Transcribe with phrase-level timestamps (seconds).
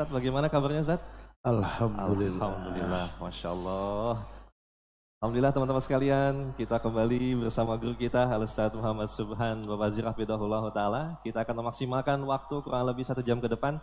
[0.00, 0.96] Ustaz, bagaimana kabarnya Ustaz?
[1.44, 2.40] Alhamdulillah.
[2.40, 4.24] Alhamdulillah, Masya Allah.
[5.20, 11.20] Alhamdulillah teman-teman sekalian, kita kembali bersama guru kita, Al-Ustaz Muhammad Subhan Babazir Hafidahullah Ta'ala.
[11.20, 13.76] Kita akan memaksimalkan waktu kurang lebih satu jam ke depan.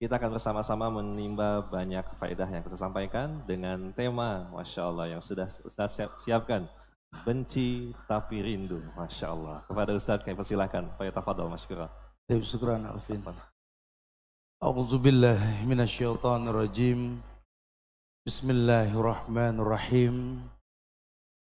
[0.00, 5.52] Kita akan bersama-sama menimba banyak faedah yang kita sampaikan dengan tema, Masya Allah, yang sudah
[5.68, 6.64] Ustaz siapkan.
[7.28, 9.60] Benci tapi rindu, Masya Allah.
[9.68, 11.52] Kepada Ustaz kami persilahkan, Pak Tafadol,
[14.58, 14.66] Masyurah.
[14.66, 14.66] Terima syukran, Alfin.
[14.66, 17.22] A'udzu billahi minasyaitonir rajim.
[18.26, 20.42] Bismillahirrahmanirrahim.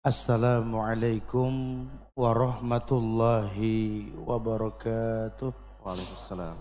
[0.06, 1.86] Assalamualaikum
[2.16, 5.52] warahmatullahi wabarakatuh.
[5.82, 6.56] Waalaikumsalam.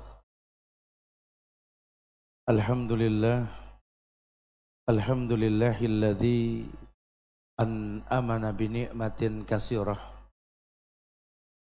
[2.50, 3.46] Alhamdulillah.
[4.90, 6.66] Alhamdulillahilladzi
[7.62, 10.02] an amana bi ni'matin kasirah.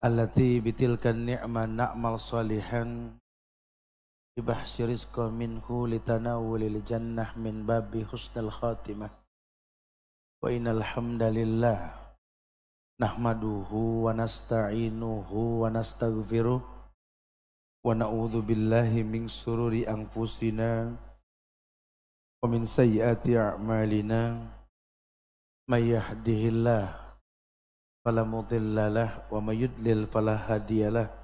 [0.02, 3.14] Allati bitilkan ni'ma na'mal salihan
[4.34, 9.14] bibahsi rizqa minhu litanawulil jannah min babi husnal khatimah.
[10.42, 11.94] Wa innal hamdalillah
[12.98, 16.62] nahmaduhu wa nasta'inuhu wa nastaghfiruh
[17.84, 20.94] wa na'udzu billahi min sururi anfusina
[22.42, 24.36] wa min sayyiati a'malina
[25.70, 26.90] may yahdihillah
[28.04, 31.23] fala mudhillalah wa may yudlil fala hadiyalah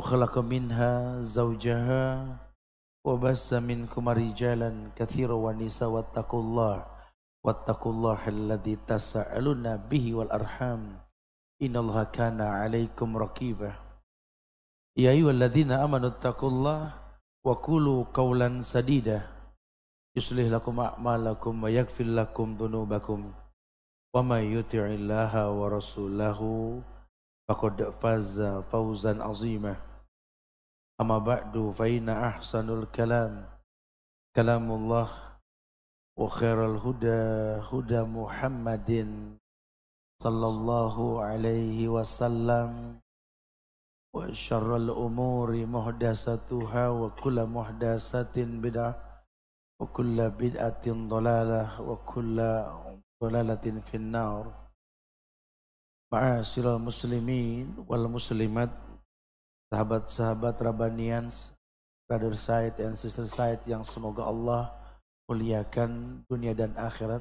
[0.00, 2.40] khalaqa minha zawjaha
[3.04, 6.76] وبس منكم رجالا كثيرا ونساء واتقوا الله
[7.44, 10.82] واتقوا الله الذي تساءلون به والأرحام.
[11.60, 13.72] إن الله كان عليكم رقيبا.
[14.96, 16.80] يا أيها الذين آمنوا اتقوا الله
[17.44, 19.20] وقولوا قولا سديدا.
[20.16, 23.20] يصلح لكم أعمالكم ويغفر لكم ذنوبكم.
[24.16, 26.40] وما يطع الله ورسوله
[27.48, 28.40] فقد فاز
[28.72, 29.76] فوزا عظيما.
[31.00, 33.44] أما بعد فإن أحسن الكلام
[34.36, 35.08] كلام الله
[36.18, 37.20] وخير الهدى
[37.70, 38.90] هدى محمد
[40.22, 43.00] صلى الله عليه وسلم
[44.14, 48.94] وشر الأمور محدثاتها وكل محدثة بدعة
[49.80, 52.36] وكل بدعة ضلالة وكل
[53.22, 54.63] ضلالة في النار.
[56.14, 58.70] Ma'asyiral muslimin wal muslimat
[59.66, 61.50] sahabat-sahabat Rabbanians,
[62.06, 64.70] brother side and sister side yang semoga Allah
[65.26, 67.18] muliakan dunia dan akhirat.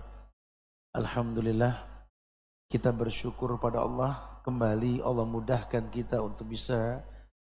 [0.94, 1.74] Alhamdulillah
[2.70, 7.02] kita bersyukur pada Allah kembali Allah mudahkan kita untuk bisa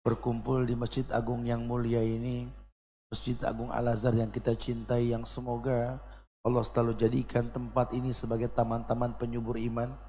[0.02, 2.50] berkumpul di Masjid Agung yang mulia ini.
[3.14, 6.02] Masjid Agung Al-Azhar yang kita cintai yang semoga
[6.42, 10.07] Allah selalu jadikan tempat ini sebagai taman-taman penyubur iman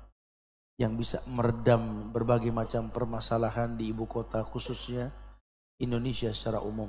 [0.79, 5.11] yang bisa meredam berbagai macam permasalahan di ibu kota khususnya
[5.75, 6.87] Indonesia secara umum.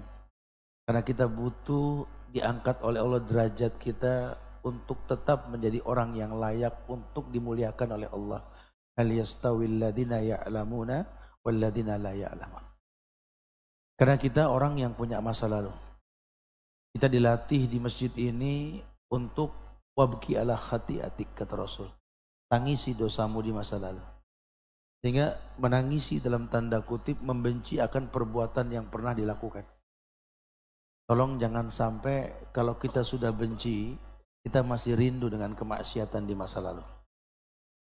[0.86, 7.34] Karena kita butuh diangkat oleh Allah derajat kita untuk tetap menjadi orang yang layak untuk
[7.34, 8.46] dimuliakan oleh Allah.
[13.98, 15.74] Karena kita orang yang punya masa lalu.
[16.94, 18.78] Kita dilatih di masjid ini
[19.10, 19.50] untuk
[19.98, 21.99] wabki ala khati'atik kata Rasul
[22.50, 24.02] tangisi dosamu di masa lalu.
[25.00, 29.64] Sehingga menangisi dalam tanda kutip membenci akan perbuatan yang pernah dilakukan.
[31.08, 33.94] Tolong jangan sampai kalau kita sudah benci,
[34.44, 36.84] kita masih rindu dengan kemaksiatan di masa lalu.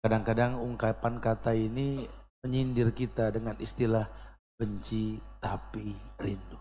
[0.03, 2.05] Kadang-kadang ungkapan kata ini
[2.45, 4.05] menyindir kita dengan istilah
[4.57, 6.57] benci tapi rindu.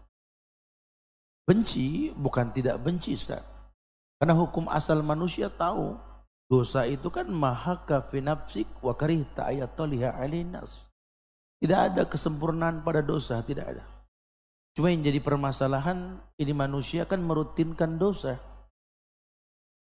[1.45, 3.45] Benci bukan tidak benci, Ustaz.
[4.21, 5.97] Karena hukum asal manusia tahu
[6.51, 10.91] Dosa itu kan maha kafinapsik wa karihta ayatoliha alinas.
[11.63, 13.85] Tidak ada kesempurnaan pada dosa, tidak ada.
[14.75, 18.35] Cuma yang jadi permasalahan, ini manusia kan merutinkan dosa.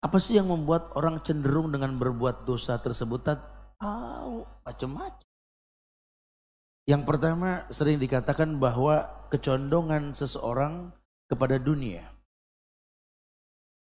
[0.02, 3.22] Apa sih yang membuat orang cenderung dengan berbuat dosa tersebut?
[3.78, 4.36] Tahu
[4.66, 5.26] macam-macam.
[6.86, 10.90] Yang pertama sering dikatakan bahwa kecondongan seseorang
[11.30, 12.15] kepada dunia.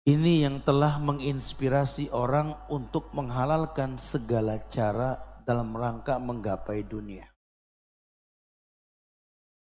[0.03, 5.15] Ini yang telah menginspirasi orang untuk menghalalkan segala cara
[5.47, 7.31] dalam rangka menggapai dunia.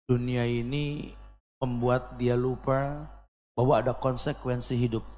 [0.04, 1.16] Dunia ini
[1.56, 3.08] membuat dia lupa
[3.56, 5.08] bahwa ada konsekuensi hidup.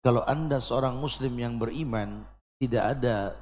[0.00, 2.24] Kalau Anda seorang muslim yang beriman,
[2.56, 3.36] tidak ada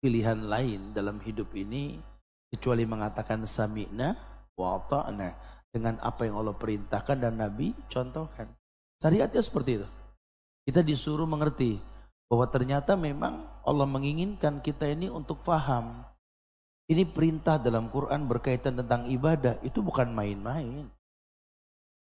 [0.00, 2.00] pilihan lain dalam hidup ini
[2.48, 4.16] kecuali mengatakan sami'na
[4.56, 5.36] wa ta'na
[5.68, 8.48] dengan apa yang Allah perintahkan dan Nabi contohkan.
[9.04, 9.97] Syariatnya seperti itu.
[10.68, 11.80] Kita disuruh mengerti
[12.28, 16.04] bahwa ternyata memang Allah menginginkan kita ini untuk faham.
[16.92, 20.92] Ini perintah dalam Quran berkaitan tentang ibadah, itu bukan main-main.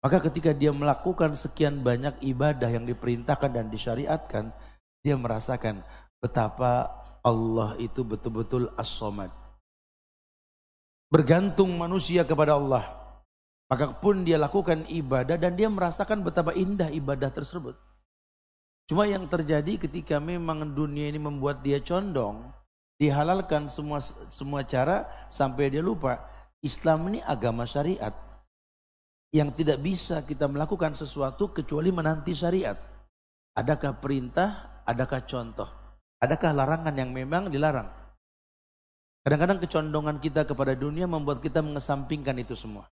[0.03, 4.51] Maka ketika dia melakukan sekian banyak ibadah yang diperintahkan dan disyariatkan,
[5.00, 5.80] dia merasakan
[6.19, 6.92] betapa
[7.24, 9.31] Allah itu betul-betul as-somad.
[11.07, 12.83] Bergantung manusia kepada Allah.
[13.71, 17.90] Maka pun dia lakukan ibadah dan dia merasakan betapa indah ibadah tersebut.
[18.91, 22.51] Cuma yang terjadi ketika memang dunia ini membuat dia condong,
[22.99, 26.19] dihalalkan semua semua cara sampai dia lupa
[26.59, 28.11] Islam ini agama syariat
[29.31, 32.75] yang tidak bisa kita melakukan sesuatu kecuali menanti syariat.
[33.55, 35.71] Adakah perintah, adakah contoh?
[36.19, 37.88] Adakah larangan yang memang dilarang?
[39.23, 42.91] Kadang-kadang kecondongan kita kepada dunia membuat kita mengesampingkan itu semua.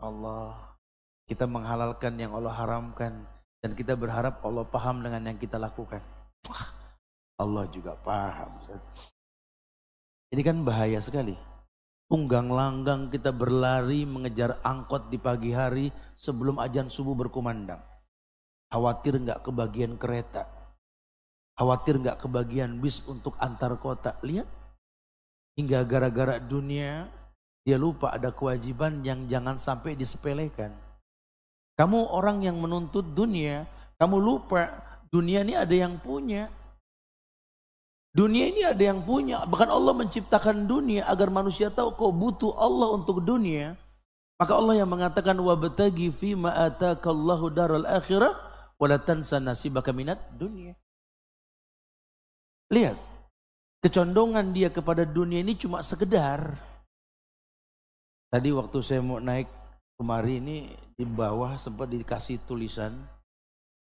[0.00, 0.56] Allah,
[1.28, 6.00] kita menghalalkan yang Allah haramkan dan kita berharap Allah paham dengan yang kita lakukan.
[7.36, 8.62] Allah juga paham.
[10.32, 11.36] Ini kan bahaya sekali.
[12.06, 17.82] Tunggang langgang kita berlari mengejar angkot di pagi hari sebelum ajan subuh berkumandang.
[18.70, 20.46] Khawatir nggak kebagian kereta.
[21.58, 24.18] Khawatir nggak kebagian bis untuk antar kota.
[24.22, 24.46] Lihat.
[25.56, 27.08] Hingga gara-gara dunia
[27.66, 30.85] dia lupa ada kewajiban yang jangan sampai disepelekan.
[31.76, 33.68] Kamu orang yang menuntut dunia,
[34.00, 34.72] kamu lupa
[35.12, 36.48] dunia ini ada yang punya.
[38.16, 39.44] Dunia ini ada yang punya.
[39.44, 43.76] Bahkan Allah menciptakan dunia agar manusia tahu kau butuh Allah untuk dunia.
[44.40, 46.72] Maka Allah yang mengatakan wabtagi fi ma
[47.52, 48.32] daral akhirah
[48.80, 50.72] wala tansa nasibaka minat dunia.
[52.72, 52.96] Lihat,
[53.84, 56.56] kecondongan dia kepada dunia ini cuma sekedar.
[58.32, 59.48] Tadi waktu saya mau naik
[60.00, 62.96] kemari ini di bawah sempat dikasih tulisan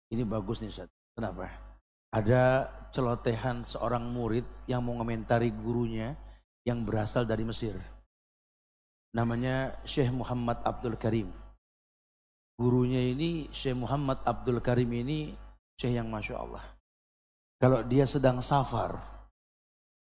[0.10, 0.90] ini bagus nih Ustaz.
[1.14, 1.50] Kenapa?
[2.10, 6.18] Ada celotehan seorang murid yang mengomentari gurunya
[6.66, 7.76] yang berasal dari Mesir.
[9.14, 11.30] Namanya Syekh Muhammad Abdul Karim.
[12.58, 15.36] Gurunya ini Syekh Muhammad Abdul Karim ini
[15.78, 16.66] Syekh yang Masya Allah.
[17.58, 18.98] Kalau dia sedang safar,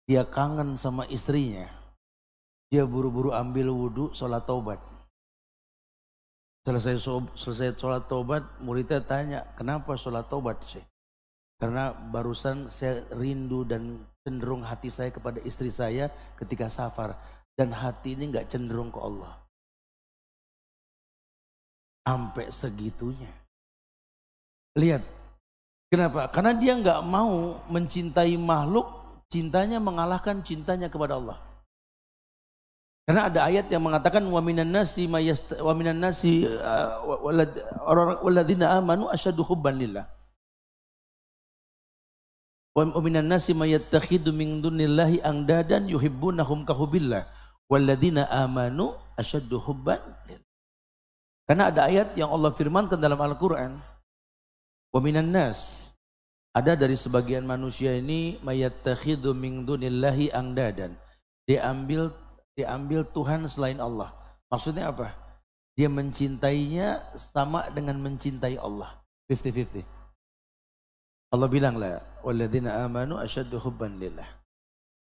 [0.08, 1.69] dia kangen sama istrinya.
[2.69, 4.81] Dia buru-buru ambil wudhu, sholat taubat.
[6.66, 7.00] Selesai
[7.38, 10.84] selesai sholat taubat, muridnya tanya, kenapa sholat taubat Syekh?
[11.58, 16.06] Karena barusan saya rindu dan cenderung hati saya kepada istri saya
[16.38, 17.19] ketika safar.
[17.58, 19.34] Dan hati ini nggak cenderung ke Allah.
[22.06, 23.32] Sampai segitunya.
[24.78, 25.02] Lihat.
[25.90, 26.31] Kenapa?
[26.31, 28.87] Karena dia nggak mau mencintai makhluk,
[29.26, 31.48] cintanya mengalahkan cintanya kepada Allah.
[33.08, 37.00] Karena ada ayat yang mengatakan wa minan nasi wa minan nasi uh,
[38.20, 40.05] waladina amanu asyaddu hubban lillah.
[42.76, 47.25] Wa minan nasi mayattakhidu min dunillahi angdadan yuhibbunahum kahubillah.
[47.73, 50.04] Walladina amanu asyaddu hubban
[51.49, 53.80] Karena ada ayat yang Allah firmankan dalam Al-Quran.
[54.92, 55.88] Wa minan nas.
[56.52, 60.92] Ada dari sebagian manusia ini mayattakhidu min dunillahi angdadan.
[61.49, 62.12] Diambil
[62.59, 64.11] diambil Tuhan selain Allah.
[64.50, 65.15] Maksudnya apa?
[65.79, 68.99] Dia mencintainya sama dengan mencintai Allah.
[69.31, 69.87] 50-50.
[71.31, 74.27] Allah bilang lah, walladzina amanu asyaddu hubban lillah.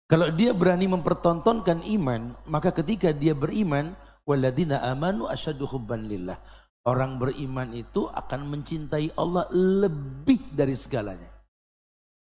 [0.09, 3.93] Kalau dia berani mempertontonkan iman, maka ketika dia beriman,
[4.25, 6.41] walladzina amanu asyaddu hubban lillah.
[6.85, 11.29] Orang beriman itu akan mencintai Allah lebih dari segalanya.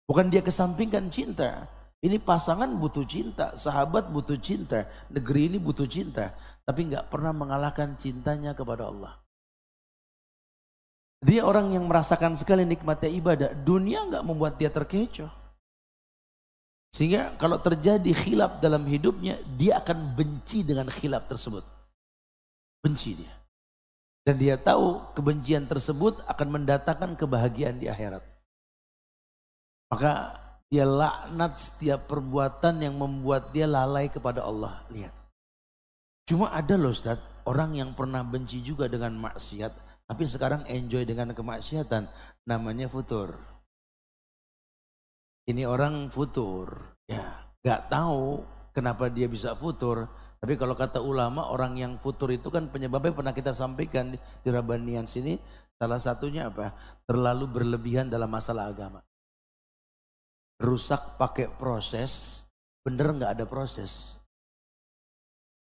[0.08, 1.68] Bukan dia kesampingkan cinta.
[1.98, 6.30] Ini pasangan butuh cinta, sahabat butuh cinta, negeri ini butuh cinta.
[6.62, 9.18] Tapi nggak pernah mengalahkan cintanya kepada Allah.
[11.26, 13.50] Dia orang yang merasakan sekali nikmatnya ibadah.
[13.58, 15.34] Dunia nggak membuat dia terkecoh.
[16.94, 21.66] Sehingga kalau terjadi khilaf dalam hidupnya, dia akan benci dengan khilaf tersebut.
[22.86, 23.34] Benci dia.
[24.22, 28.22] Dan dia tahu kebencian tersebut akan mendatangkan kebahagiaan di akhirat.
[29.88, 30.36] Maka
[30.68, 34.84] dia laknat setiap perbuatan yang membuat dia lalai kepada Allah.
[34.92, 35.16] Lihat.
[36.28, 41.32] Cuma ada loh Ustaz, orang yang pernah benci juga dengan maksiat, tapi sekarang enjoy dengan
[41.32, 42.04] kemaksiatan.
[42.48, 43.40] Namanya futur.
[45.48, 47.00] Ini orang futur.
[47.08, 48.44] Ya, gak tahu
[48.76, 50.12] kenapa dia bisa futur.
[50.38, 54.20] Tapi kalau kata ulama orang yang futur itu kan penyebabnya pernah kita sampaikan di,
[54.52, 55.40] Rabanian sini
[55.80, 56.76] salah satunya apa?
[57.08, 59.07] Terlalu berlebihan dalam masalah agama.
[60.58, 62.42] Rusak pakai proses,
[62.82, 64.18] bener nggak ada proses.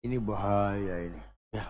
[0.01, 1.21] Ini bahaya ini.
[1.53, 1.69] Ya,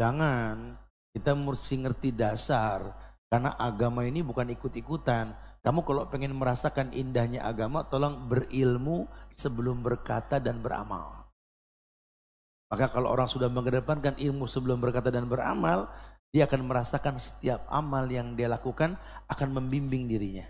[0.00, 0.80] jangan
[1.12, 2.96] kita mesti ngerti dasar
[3.28, 5.36] karena agama ini bukan ikut-ikutan.
[5.60, 11.28] Kamu kalau pengen merasakan indahnya agama, tolong berilmu sebelum berkata dan beramal.
[12.72, 15.92] Maka kalau orang sudah mengedepankan ilmu sebelum berkata dan beramal,
[16.32, 18.96] dia akan merasakan setiap amal yang dia lakukan
[19.28, 20.48] akan membimbing dirinya.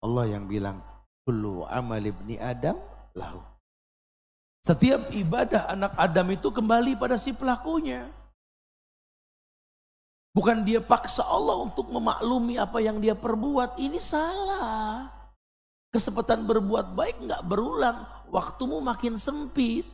[0.00, 0.80] Allah yang bilang,
[1.28, 2.80] Kullu amal ibni Adam
[3.12, 3.44] lahu.
[4.64, 8.08] Setiap ibadah anak Adam itu kembali pada si pelakunya.
[10.30, 13.76] Bukan dia paksa Allah untuk memaklumi apa yang dia perbuat.
[13.76, 15.10] Ini salah.
[15.90, 18.06] Kesempatan berbuat baik nggak berulang.
[18.30, 19.84] Waktumu makin sempit.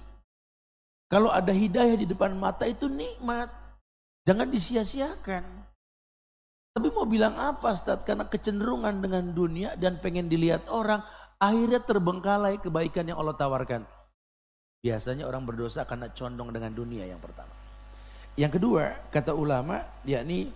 [1.09, 3.49] Kalau ada hidayah di depan mata itu nikmat.
[4.29, 5.66] Jangan disia-siakan.
[6.77, 8.05] Tapi mau bilang apa Ustaz?
[8.05, 11.01] Karena kecenderungan dengan dunia dan pengen dilihat orang.
[11.41, 13.89] Akhirnya terbengkalai kebaikan yang Allah tawarkan.
[14.85, 17.49] Biasanya orang berdosa karena condong dengan dunia yang pertama.
[18.37, 20.53] Yang kedua, kata ulama, yakni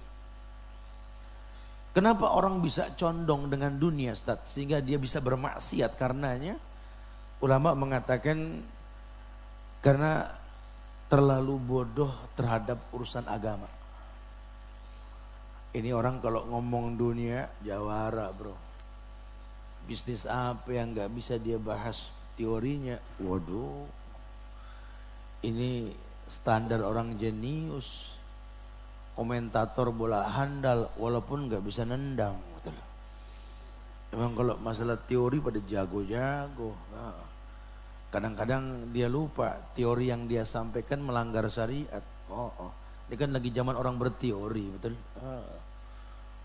[1.97, 6.61] kenapa orang bisa condong dengan dunia, Ustaz, sehingga dia bisa bermaksiat karenanya?
[7.41, 8.61] Ulama mengatakan
[9.81, 10.29] karena
[11.09, 13.80] terlalu bodoh terhadap urusan agama.
[15.71, 18.59] Ini orang kalau ngomong dunia jawara bro.
[19.87, 22.99] Bisnis apa yang nggak bisa dia bahas teorinya?
[23.23, 23.87] Waduh,
[25.47, 25.95] ini
[26.27, 28.19] standar orang jenius.
[29.15, 32.41] Komentator bola handal walaupun nggak bisa nendang.
[32.57, 32.75] Betul.
[34.17, 36.73] Emang kalau masalah teori pada jago-jago.
[36.91, 37.29] Nah.
[38.11, 42.03] Kadang-kadang dia lupa teori yang dia sampaikan melanggar syariat.
[42.27, 42.73] Oh, oh.
[43.07, 44.99] Ini kan lagi zaman orang berteori, betul?
[45.23, 45.60] Ah.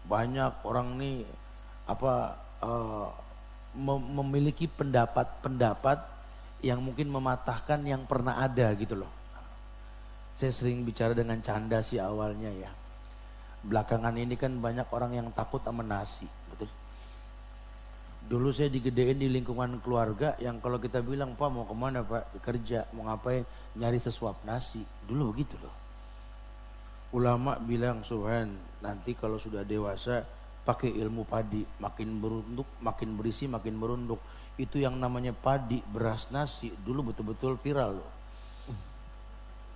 [0.05, 1.25] Banyak orang nih
[1.85, 3.09] apa uh,
[4.15, 5.99] memiliki pendapat-pendapat
[6.63, 9.11] yang mungkin mematahkan yang pernah ada gitu loh.
[10.35, 12.71] Saya sering bicara dengan canda sih awalnya ya.
[13.65, 16.27] Belakangan ini kan banyak orang yang takut sama nasi.
[18.25, 22.41] Dulu saya digedein di lingkungan keluarga yang kalau kita bilang, Pak mau ke mana Pak?
[22.41, 23.45] Kerja, mau ngapain?
[23.77, 24.81] Nyari sesuap nasi.
[25.05, 25.75] Dulu begitu loh.
[27.13, 30.21] Ulama bilang, Subhan, nanti kalau sudah dewasa
[30.61, 31.65] pakai ilmu padi.
[31.81, 34.21] Makin berunduk, makin berisi, makin berunduk.
[34.61, 36.69] Itu yang namanya padi, beras, nasi.
[36.69, 38.11] Dulu betul-betul viral loh.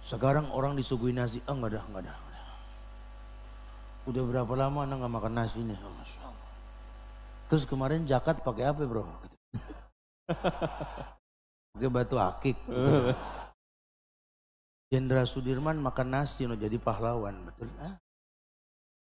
[0.05, 2.13] Sekarang orang disuguhi nasi, ah enggak ada, enggak ada.
[4.09, 5.77] Udah berapa lama anak nggak makan nasinya?
[5.85, 6.33] Oh,
[7.45, 9.05] Terus kemarin jakat pakai apa bro?
[11.77, 12.57] pakai batu akik.
[14.89, 17.69] Jenderal Sudirman makan nasi no jadi pahlawan betul.
[17.77, 18.01] Ah.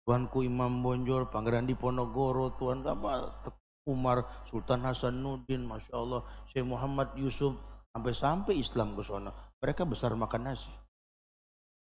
[0.07, 3.43] Tuanku Imam Bonjol, Pangeran Diponegoro, Tuan apa
[3.91, 7.59] Umar, Sultan Hasanuddin, Masya Allah, Syekh Muhammad Yusuf,
[7.91, 9.35] sampai-sampai Islam ke sana.
[9.59, 10.71] Mereka besar makan nasi.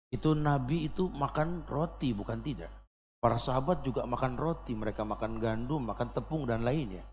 [0.07, 2.71] Itu Nabi itu makan roti bukan tidak.
[3.19, 7.03] Para sahabat juga makan roti, mereka makan gandum, makan tepung dan lainnya.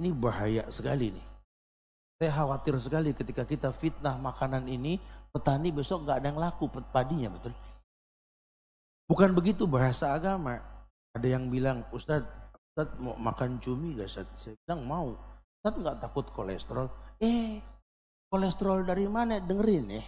[0.00, 1.26] Ini bahaya sekali nih.
[2.16, 4.96] Saya khawatir sekali ketika kita fitnah makanan ini,
[5.28, 7.52] petani besok nggak ada yang laku padinya, betul?
[9.12, 10.56] Bukan begitu bahasa agama.
[11.12, 12.24] Ada yang bilang, Ustadz,
[12.72, 14.40] Ustadz mau makan cumi gak Ustadz?
[14.40, 15.12] Saya bilang mau.
[15.60, 16.88] Ustadz nggak takut kolesterol.
[17.20, 17.60] Eh,
[18.32, 19.36] kolesterol dari mana?
[19.36, 20.00] Dengerin ya.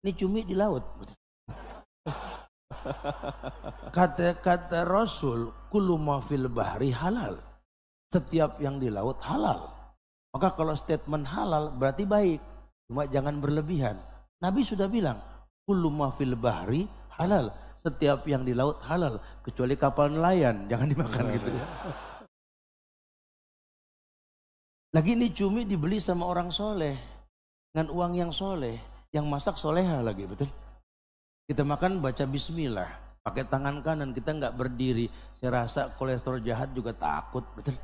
[0.00, 0.80] Ini cumi di laut.
[3.96, 7.36] Kata-kata Rasul, kullu fil bahri halal.
[8.08, 9.68] Setiap yang di laut halal.
[10.32, 12.40] Maka kalau statement halal berarti baik.
[12.88, 14.00] Cuma jangan berlebihan.
[14.40, 15.20] Nabi sudah bilang,
[15.68, 17.52] kullu fil bahri halal.
[17.76, 19.20] Setiap yang di laut halal.
[19.44, 21.64] Kecuali kapal nelayan, jangan dimakan gitu ya.
[24.96, 26.96] Lagi ini cumi dibeli sama orang soleh.
[27.72, 28.80] Dengan uang yang soleh.
[29.12, 30.48] Yang masak soleha lagi, betul?
[31.46, 32.90] Kita makan baca bismillah,
[33.22, 35.06] pakai tangan kanan, kita nggak berdiri.
[35.30, 37.78] Saya rasa kolesterol jahat juga takut, betul.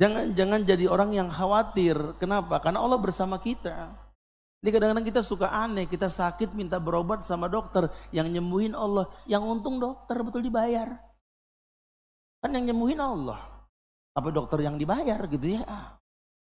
[0.00, 1.94] Jangan jangan jadi orang yang khawatir.
[2.18, 2.58] Kenapa?
[2.58, 3.94] Karena Allah bersama kita.
[4.62, 9.42] Ini kadang-kadang kita suka aneh, kita sakit minta berobat sama dokter, yang nyembuhin Allah, yang
[9.42, 11.02] untung dokter betul dibayar.
[12.38, 13.42] Kan yang nyembuhin Allah.
[14.14, 15.66] Apa dokter yang dibayar gitu ya?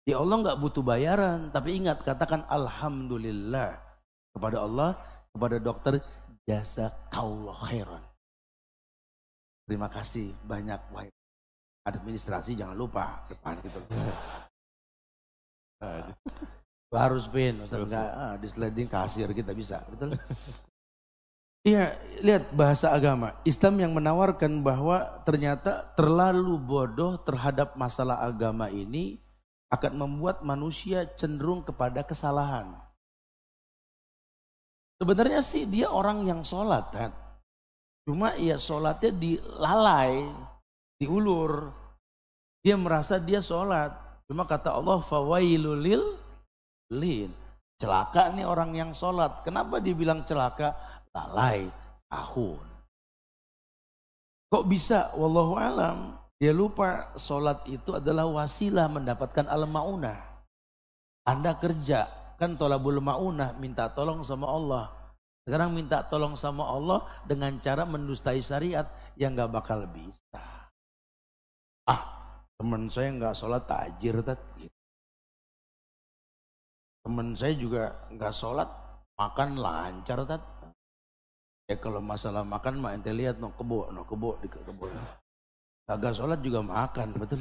[0.08, 3.76] Ya Allah nggak butuh bayaran, tapi ingat katakan Alhamdulillah
[4.32, 4.96] kepada Allah,
[5.36, 6.00] kepada dokter,
[6.48, 8.00] jasa kaulah khairan.
[9.68, 11.12] Terima kasih banyak wahai
[11.84, 13.84] administrasi jangan lupa depan gitu.
[16.88, 20.16] Harus pin, enggak ah, di sliding kasir kita bisa, betul?
[21.68, 23.36] Iya, lihat bahasa agama.
[23.44, 29.20] Islam yang menawarkan bahwa ternyata terlalu bodoh terhadap masalah agama ini
[29.68, 32.72] akan membuat manusia cenderung kepada kesalahan.
[34.96, 37.12] Sebenarnya sih dia orang yang sholat kan.
[38.08, 40.24] Cuma ya sholatnya dilalai,
[41.04, 41.68] diulur.
[42.64, 43.92] Dia merasa dia sholat.
[44.32, 46.16] Cuma kata Allah, fawailulil
[46.94, 47.32] lin.
[47.78, 49.46] Celaka nih orang yang sholat.
[49.46, 50.74] Kenapa dibilang celaka?
[51.18, 51.66] lalai
[52.08, 52.62] tahun.
[54.48, 55.12] Kok bisa?
[55.18, 55.98] Wallahu alam.
[56.38, 60.22] Dia lupa sholat itu adalah wasilah mendapatkan al-ma'unah.
[61.26, 62.06] Anda kerja,
[62.38, 64.86] kan tolabul ma'unah, minta tolong sama Allah.
[65.44, 68.86] Sekarang minta tolong sama Allah dengan cara mendustai syariat
[69.18, 70.70] yang gak bakal bisa.
[71.88, 72.04] Ah,
[72.60, 74.40] teman saya nggak sholat tajir, tat.
[77.08, 78.68] Teman saya juga nggak sholat,
[79.16, 80.44] makan lancar, tat.
[81.72, 84.92] Ya kalau masalah makan mah ente lihat no kebo, no kebo di kebo.
[85.88, 87.40] Kagak sholat juga makan, betul.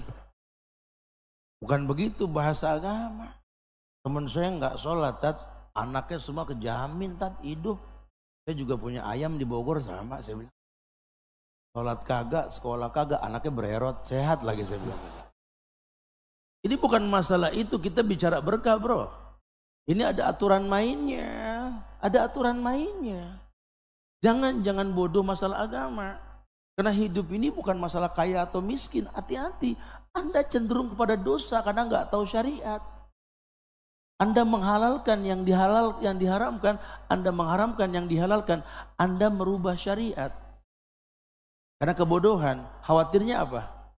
[1.59, 3.35] Bukan begitu bahasa agama.
[4.07, 5.35] Temen saya nggak sholat, tat,
[5.75, 7.83] anaknya semua kejamin, tat, hidup.
[8.47, 10.55] Saya juga punya ayam di Bogor sama, saya bilang.
[11.75, 15.03] Sholat kagak, sekolah kagak, anaknya bererot, sehat lagi saya bilang.
[16.63, 19.26] Ini bukan masalah itu, kita bicara berkah bro.
[19.87, 21.71] Ini ada aturan mainnya,
[22.03, 23.39] ada aturan mainnya.
[24.19, 26.19] Jangan jangan bodoh masalah agama.
[26.77, 29.07] Karena hidup ini bukan masalah kaya atau miskin.
[29.15, 29.79] Hati-hati.
[30.13, 32.83] Anda cenderung kepada dosa karena nggak tahu syariat.
[34.17, 38.65] Anda menghalalkan yang dihalal yang diharamkan, Anda mengharamkan yang dihalalkan,
[38.97, 40.33] Anda merubah syariat.
[41.77, 43.93] Karena kebodohan, khawatirnya apa?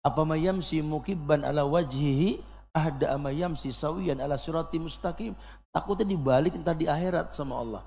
[0.00, 2.40] Apa mayamsi mukibban ala wajhihi
[2.78, 5.34] ahda amayamsi sawiyan ala surati mustaqim.
[5.74, 7.82] Takutnya dibalik entah di akhirat sama Allah.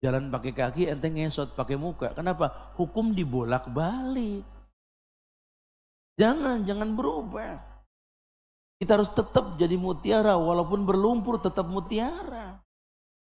[0.00, 2.16] Jalan pakai kaki ente ngesot pakai muka.
[2.16, 2.72] Kenapa?
[2.80, 4.44] Hukum dibolak-balik.
[6.16, 7.60] Jangan, jangan berubah.
[8.76, 12.60] Kita harus tetap jadi mutiara walaupun berlumpur tetap mutiara.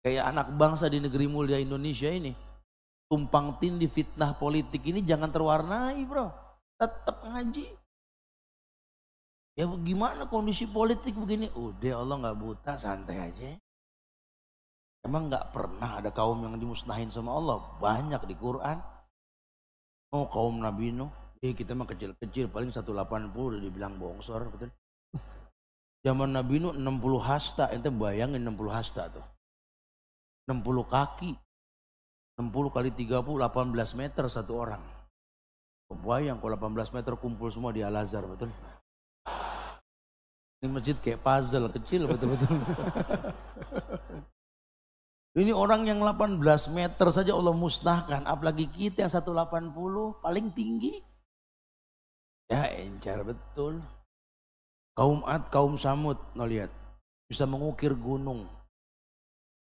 [0.03, 2.35] Kayak anak bangsa di negeri mulia Indonesia ini.
[3.09, 6.31] Tumpang tindih fitnah politik ini jangan terwarnai bro.
[6.79, 7.67] Tetap ngaji.
[9.59, 11.51] Ya gimana kondisi politik begini?
[11.51, 13.59] Udah Allah nggak buta, santai aja.
[15.03, 17.59] Emang nggak pernah ada kaum yang dimusnahin sama Allah?
[17.83, 18.79] Banyak di Quran.
[20.15, 21.11] Oh kaum Nabi Nuh,
[21.43, 22.87] eh kita mah kecil-kecil paling 180
[23.35, 24.71] udah dibilang bongsor betul.
[26.07, 29.27] Zaman Nabi Nuh 60 hasta, ente bayangin 60 hasta tuh.
[30.47, 31.35] 60 kaki.
[32.39, 34.83] 60 kali 30 18 meter satu orang.
[35.91, 38.55] Bayang kalau 18 meter kumpul semua di Al-Azhar betul.
[40.59, 42.59] Ini masjid kayak puzzle kecil betul-betul.
[45.39, 46.43] Ini orang yang 18
[46.75, 48.27] meter saja Allah musnahkan.
[48.27, 49.71] Apalagi kita yang 180
[50.19, 50.99] paling tinggi.
[52.51, 53.79] Ya encar betul.
[54.99, 56.75] Kaum Ad, kaum Samud, no lihat.
[57.31, 58.51] Bisa mengukir gunung.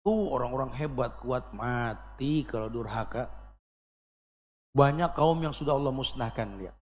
[0.00, 3.28] Tuh orang-orang hebat, kuat, mati kalau durhaka.
[4.72, 6.76] Banyak kaum yang sudah Allah musnahkan, lihat.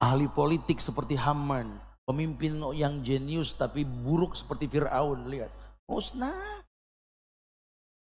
[0.00, 1.85] Ahli politik seperti Haman.
[2.06, 5.50] Pemimpin yang jenius tapi buruk seperti Fir'aun, lihat.
[5.90, 6.62] Musnah.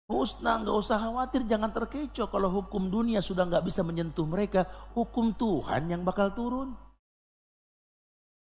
[0.07, 5.35] Musnah, nggak usah khawatir, jangan terkecoh kalau hukum dunia sudah nggak bisa menyentuh mereka, hukum
[5.35, 6.73] Tuhan yang bakal turun.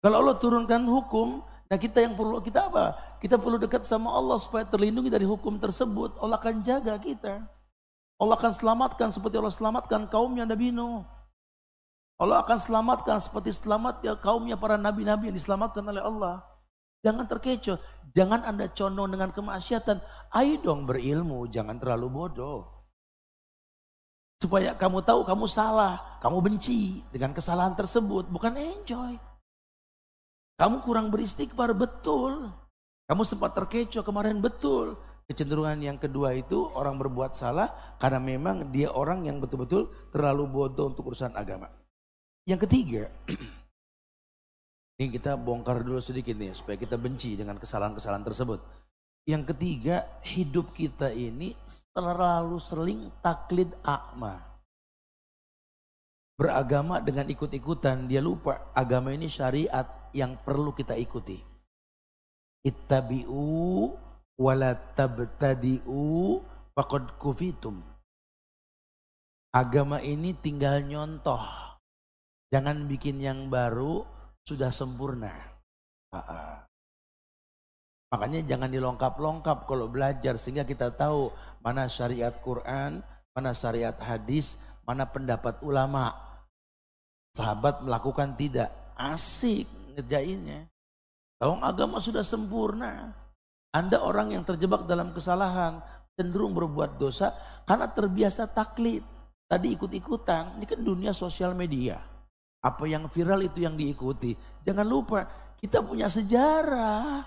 [0.03, 3.17] Kalau Allah turunkan hukum, nah kita yang perlu kita apa?
[3.23, 6.19] Kita perlu dekat sama Allah supaya terlindungi dari hukum tersebut.
[6.21, 7.41] Allah akan jaga kita.
[8.17, 11.16] Allah akan selamatkan seperti Allah selamatkan kaumnya Nabi Nuh.
[12.17, 16.41] Allah akan selamatkan seperti selamatnya kaumnya para nabi-nabi yang diselamatkan oleh Allah.
[17.05, 17.77] Jangan terkecoh.
[18.17, 20.01] Jangan Anda condong dengan kemaksiatan.
[20.33, 22.61] Ayo dong berilmu, jangan terlalu bodoh.
[24.41, 29.17] Supaya kamu tahu kamu salah, kamu benci dengan kesalahan tersebut, bukan enjoy.
[30.57, 32.49] Kamu kurang beristighfar betul.
[33.07, 34.97] Kamu sempat terkecoh kemarin betul.
[35.29, 40.89] Kecenderungan yang kedua itu orang berbuat salah karena memang dia orang yang betul-betul terlalu bodoh
[40.89, 41.69] untuk urusan agama.
[42.47, 43.03] Yang ketiga,
[44.97, 48.65] Ini kita bongkar dulu sedikit nih supaya kita benci dengan kesalahan-kesalahan tersebut.
[49.29, 51.53] Yang ketiga, hidup kita ini
[51.93, 54.41] terlalu sering taklid akma.
[56.41, 59.85] Beragama dengan ikut-ikutan, dia lupa agama ini syariat
[60.17, 61.37] yang perlu kita ikuti.
[62.65, 63.93] Ittabi'u
[64.41, 66.41] wala tabtadi'u
[66.73, 67.85] faqad kufitum.
[69.53, 71.76] Agama ini tinggal nyontoh.
[72.55, 74.07] Jangan bikin yang baru,
[74.47, 75.35] sudah sempurna.
[78.15, 83.03] Makanya jangan dilongkap-longkap kalau belajar sehingga kita tahu mana syariat Quran,
[83.35, 86.15] mana syariat hadis, mana pendapat ulama.
[87.35, 90.71] Sahabat melakukan tidak, asik ngerjainnya.
[91.37, 93.13] Tahu agama sudah sempurna.
[93.75, 95.85] Anda orang yang terjebak dalam kesalahan,
[96.17, 97.35] cenderung berbuat dosa
[97.69, 99.05] karena terbiasa taklid.
[99.45, 102.16] Tadi ikut-ikutan, ini kan dunia sosial media.
[102.67, 104.35] Apa yang viral itu yang diikuti.
[104.67, 105.23] Jangan lupa,
[105.55, 107.23] kita punya sejarah.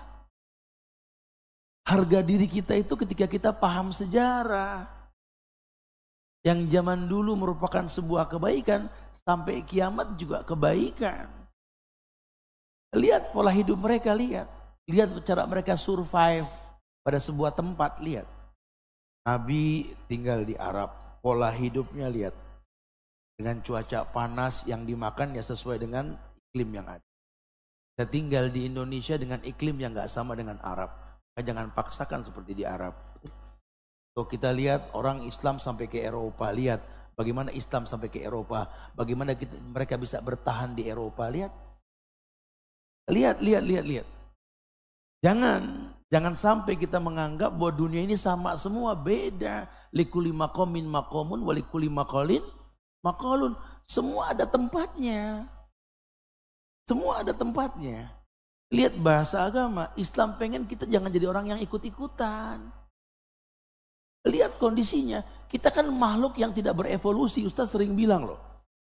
[1.88, 4.84] Harga diri kita itu ketika kita paham sejarah.
[6.44, 11.24] Yang zaman dulu merupakan sebuah kebaikan, sampai kiamat juga kebaikan.
[12.92, 14.48] Lihat pola hidup mereka, lihat.
[14.84, 16.44] Lihat cara mereka survive
[17.00, 18.28] pada sebuah tempat, lihat.
[19.24, 20.92] Nabi tinggal di Arab,
[21.24, 22.49] pola hidupnya lihat.
[23.40, 26.12] Dengan cuaca panas yang dimakan ya sesuai dengan
[26.52, 27.08] iklim yang ada.
[27.96, 30.92] Kita tinggal di Indonesia dengan iklim yang gak sama dengan Arab.
[31.40, 32.92] Jangan paksakan seperti di Arab.
[34.12, 36.84] Kalau kita lihat orang Islam sampai ke Eropa, lihat
[37.16, 41.48] bagaimana Islam sampai ke Eropa, bagaimana kita, mereka bisa bertahan di Eropa, lihat.
[43.08, 44.06] Lihat, lihat, lihat, lihat.
[45.24, 49.64] Jangan, jangan sampai kita menganggap bahwa dunia ini sama semua, beda.
[49.96, 52.44] Likuli makomin makomun, walikuli makolin
[53.04, 53.56] makolun.
[53.84, 55.48] Semua ada tempatnya.
[56.86, 58.10] Semua ada tempatnya.
[58.70, 62.62] Lihat bahasa agama, Islam pengen kita jangan jadi orang yang ikut-ikutan.
[64.26, 65.22] Lihat kondisinya.
[65.50, 67.42] Kita kan makhluk yang tidak berevolusi.
[67.42, 68.38] Ustaz sering bilang loh.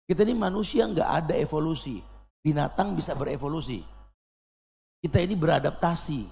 [0.09, 2.03] Kita ini manusia nggak ada evolusi.
[2.43, 3.85] Binatang bisa berevolusi.
[4.99, 6.27] Kita ini beradaptasi.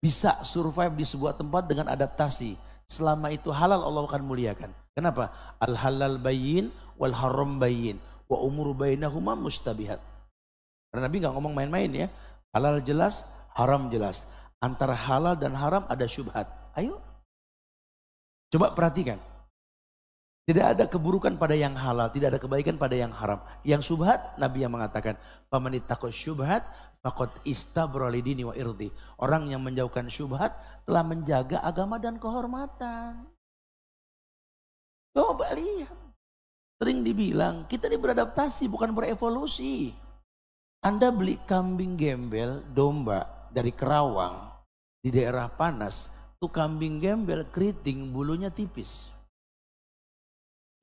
[0.00, 2.56] Bisa survive di sebuah tempat dengan adaptasi.
[2.88, 4.83] Selama itu halal Allah akan muliakan.
[4.94, 5.34] Kenapa?
[5.58, 7.98] Al halal bayin wal haram bayin.
[8.30, 9.98] Wa umur bainahuma mustabihat.
[10.90, 12.08] Karena Nabi nggak ngomong main-main ya.
[12.54, 13.26] Halal jelas,
[13.58, 14.30] haram jelas.
[14.62, 16.46] Antara halal dan haram ada syubhat.
[16.78, 17.02] Ayo
[18.54, 19.18] Coba perhatikan.
[20.46, 23.42] Tidak ada keburukan pada yang halal, tidak ada kebaikan pada yang haram.
[23.66, 25.18] Yang subhat, Nabi yang mengatakan,
[25.50, 26.62] "Pamanitaqo syubhat
[27.02, 30.54] faqad istabralidini wa irdi." Orang yang menjauhkan syubhat
[30.86, 33.33] telah menjaga agama dan kehormatan.
[35.14, 35.94] Coba lihat.
[36.82, 39.94] Sering dibilang, kita ini beradaptasi bukan berevolusi.
[40.82, 44.52] Anda beli kambing gembel, domba dari Kerawang
[45.00, 46.10] di daerah panas,
[46.44, 49.08] Tuh kambing gembel keriting bulunya tipis.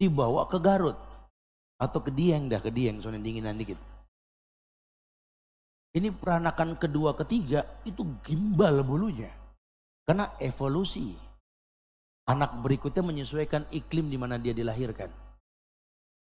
[0.01, 0.97] Dibawa ke Garut.
[1.77, 2.97] Atau ke Dieng dah, ke Dieng.
[2.97, 3.77] Soalnya dinginan dikit.
[5.93, 9.29] Ini peranakan kedua ketiga itu gimbal bulunya.
[10.01, 11.13] Karena evolusi.
[12.31, 15.11] Anak berikutnya menyesuaikan iklim di mana dia dilahirkan.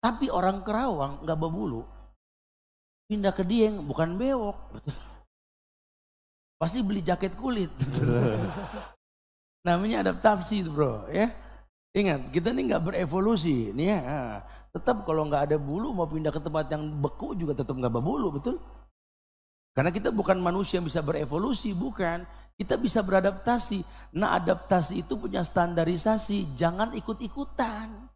[0.01, 1.85] Tapi orang Kerawang nggak berbulu.
[3.13, 4.57] Pindah ke Dieng bukan bewok.
[4.73, 4.97] Betul.
[6.57, 7.69] Pasti beli jaket kulit.
[9.69, 11.29] Namanya adaptasi itu bro ya.
[11.93, 14.01] Ingat kita ini nggak berevolusi nih ya.
[14.73, 18.33] Tetap kalau nggak ada bulu mau pindah ke tempat yang beku juga tetap nggak berbulu
[18.33, 18.57] betul.
[19.77, 22.27] Karena kita bukan manusia yang bisa berevolusi, bukan.
[22.59, 23.87] Kita bisa beradaptasi.
[24.19, 28.11] Nah adaptasi itu punya standarisasi, jangan ikut-ikutan.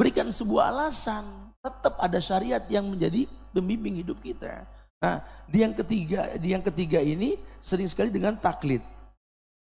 [0.00, 4.64] Berikan sebuah alasan, tetap ada syariat yang menjadi pembimbing hidup kita.
[5.00, 8.80] Nah, di yang ketiga, di yang ketiga ini sering sekali dengan taklid.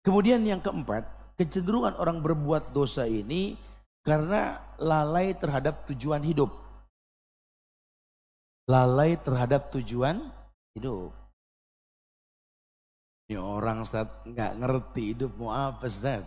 [0.06, 3.58] Kemudian yang keempat, kecenderungan orang berbuat dosa ini
[4.06, 6.54] karena lalai terhadap tujuan hidup.
[8.70, 10.30] Lalai terhadap tujuan
[10.78, 11.19] hidup.
[13.30, 16.26] Ini orang Ustaz nggak ngerti hidup mau apa Ustaz.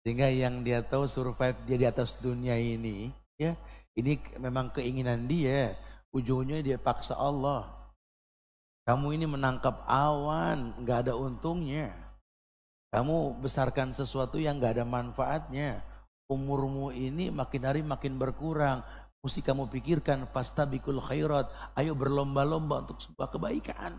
[0.00, 3.52] Sehingga yang dia tahu survive dia di atas dunia ini, ya
[3.92, 5.76] ini memang keinginan dia.
[6.10, 7.68] Ujungnya dia paksa Allah.
[8.88, 11.92] Kamu ini menangkap awan, nggak ada untungnya.
[12.90, 15.78] Kamu besarkan sesuatu yang gak ada manfaatnya.
[16.26, 18.82] Umurmu ini makin hari makin berkurang.
[19.22, 20.26] Mesti kamu pikirkan
[20.66, 21.46] bikul khairat.
[21.78, 23.94] Ayo berlomba-lomba untuk sebuah kebaikan.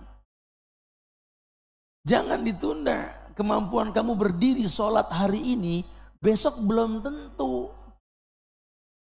[2.05, 3.13] Jangan ditunda.
[3.37, 5.87] Kemampuan kamu berdiri sholat hari ini,
[6.19, 7.71] besok belum tentu.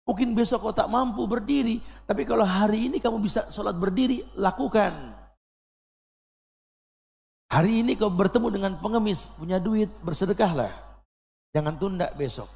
[0.04, 4.92] Mungkin besok kau tak mampu berdiri, tapi kalau hari ini kamu bisa sholat berdiri, lakukan.
[7.48, 10.72] Hari ini kau bertemu dengan pengemis, punya duit, bersedekahlah.
[11.54, 12.50] Jangan tunda besok.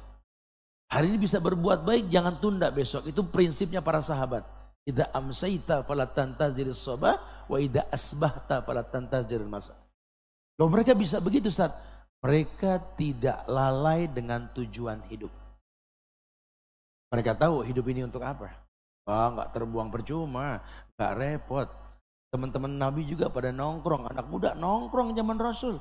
[0.89, 3.07] Hari ini bisa berbuat baik, jangan tunda besok.
[3.07, 4.45] Itu prinsipnya para sahabat.
[4.85, 9.77] Ida amsaita fala tantazir sobah, wa ida asbahta fala tantazir masa.
[10.59, 11.71] Kalau mereka bisa begitu Ustaz,
[12.19, 15.31] mereka tidak lalai dengan tujuan hidup.
[17.15, 18.51] Mereka tahu hidup ini untuk apa.
[19.07, 20.59] Oh, nggak terbuang percuma,
[20.99, 21.71] nggak repot.
[22.27, 25.79] Teman-teman Nabi juga pada nongkrong, anak muda nongkrong zaman Rasul.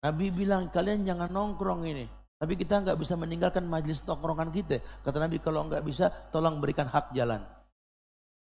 [0.00, 2.08] Nabi bilang kalian jangan nongkrong ini.
[2.40, 4.80] Tapi kita nggak bisa meninggalkan majlis nongkrongan kita.
[5.04, 7.44] Kata Nabi kalau nggak bisa tolong berikan hak jalan.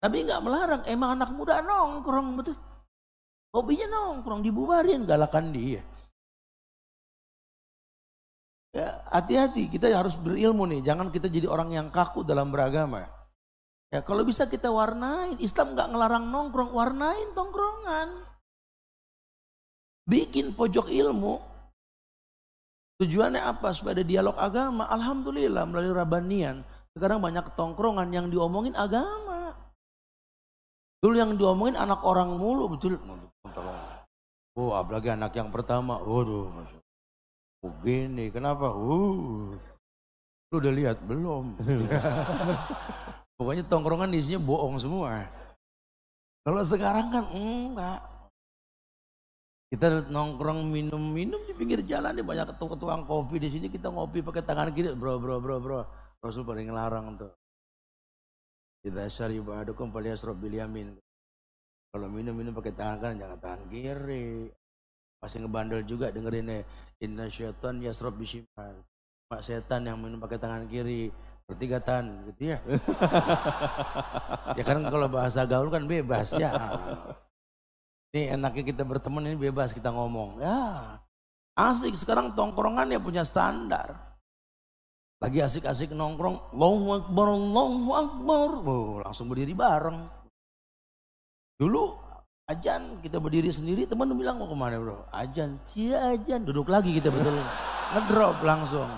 [0.05, 2.76] Nabi nggak melarang, emang anak muda nongkrong betul.
[3.57, 5.81] Hobinya nongkrong, dibubarin, galakan dia.
[8.77, 10.85] Ya, hati-hati, kita harus berilmu nih.
[10.85, 13.09] Jangan kita jadi orang yang kaku dalam beragama.
[13.89, 15.41] Ya, kalau bisa kita warnain.
[15.41, 18.13] Islam nggak ngelarang nongkrong, warnain tongkrongan.
[20.05, 21.41] Bikin pojok ilmu.
[23.01, 23.73] Tujuannya apa?
[23.73, 24.85] Supaya ada dialog agama.
[24.93, 26.61] Alhamdulillah melalui Rabanian.
[26.93, 29.36] Sekarang banyak tongkrongan yang diomongin agama.
[31.01, 32.97] Dulu yang diomongin anak orang mulu, betul.
[34.57, 36.01] Oh, apalagi anak yang pertama.
[36.01, 36.49] Waduh,
[37.61, 38.73] oh, gini, kenapa?
[38.73, 39.53] Uh,
[40.49, 41.61] lu udah lihat belum?
[43.37, 45.29] Pokoknya tongkrongan isinya bohong semua.
[46.41, 48.01] Kalau sekarang kan enggak.
[49.67, 54.47] Kita nongkrong minum-minum di pinggir jalan nih banyak tukang kopi di sini kita ngopi pakai
[54.47, 55.81] tangan kiri, bro bro bro bro.
[56.23, 57.35] Rasul paling ngelarang tuh.
[58.87, 60.95] Kita syari ba'adukum faliyasrob bil yamin.
[61.91, 64.47] Kalau minum-minum pakai tangan kanan jangan tangan kiri.
[65.19, 66.63] Masih ngebandel juga dengerin nih.
[67.03, 68.87] Inna syaitan yasrob bishimal.
[69.27, 71.11] Mak setan yang minum pakai tangan kiri.
[71.51, 72.63] Pertigatan gitu ya.
[74.59, 76.55] ya kan kalau bahasa gaul kan bebas ya.
[78.15, 80.39] Ini enaknya kita berteman ini bebas kita ngomong.
[80.39, 80.63] Ya
[81.59, 84.06] asik sekarang tongkrongan ya punya standar.
[85.17, 88.49] Lagi asik-asik nongkrong, Allahu Akbar, Allahu Akbar.
[88.69, 90.05] Oh, langsung berdiri bareng.
[91.57, 91.97] Dulu
[92.53, 95.09] ajan kita berdiri sendiri teman bilang mau ke mana bro?
[95.09, 96.45] Ajan, cia ajan.
[96.45, 97.33] Duduk lagi kita betul.
[97.97, 98.93] Ngedrop langsung.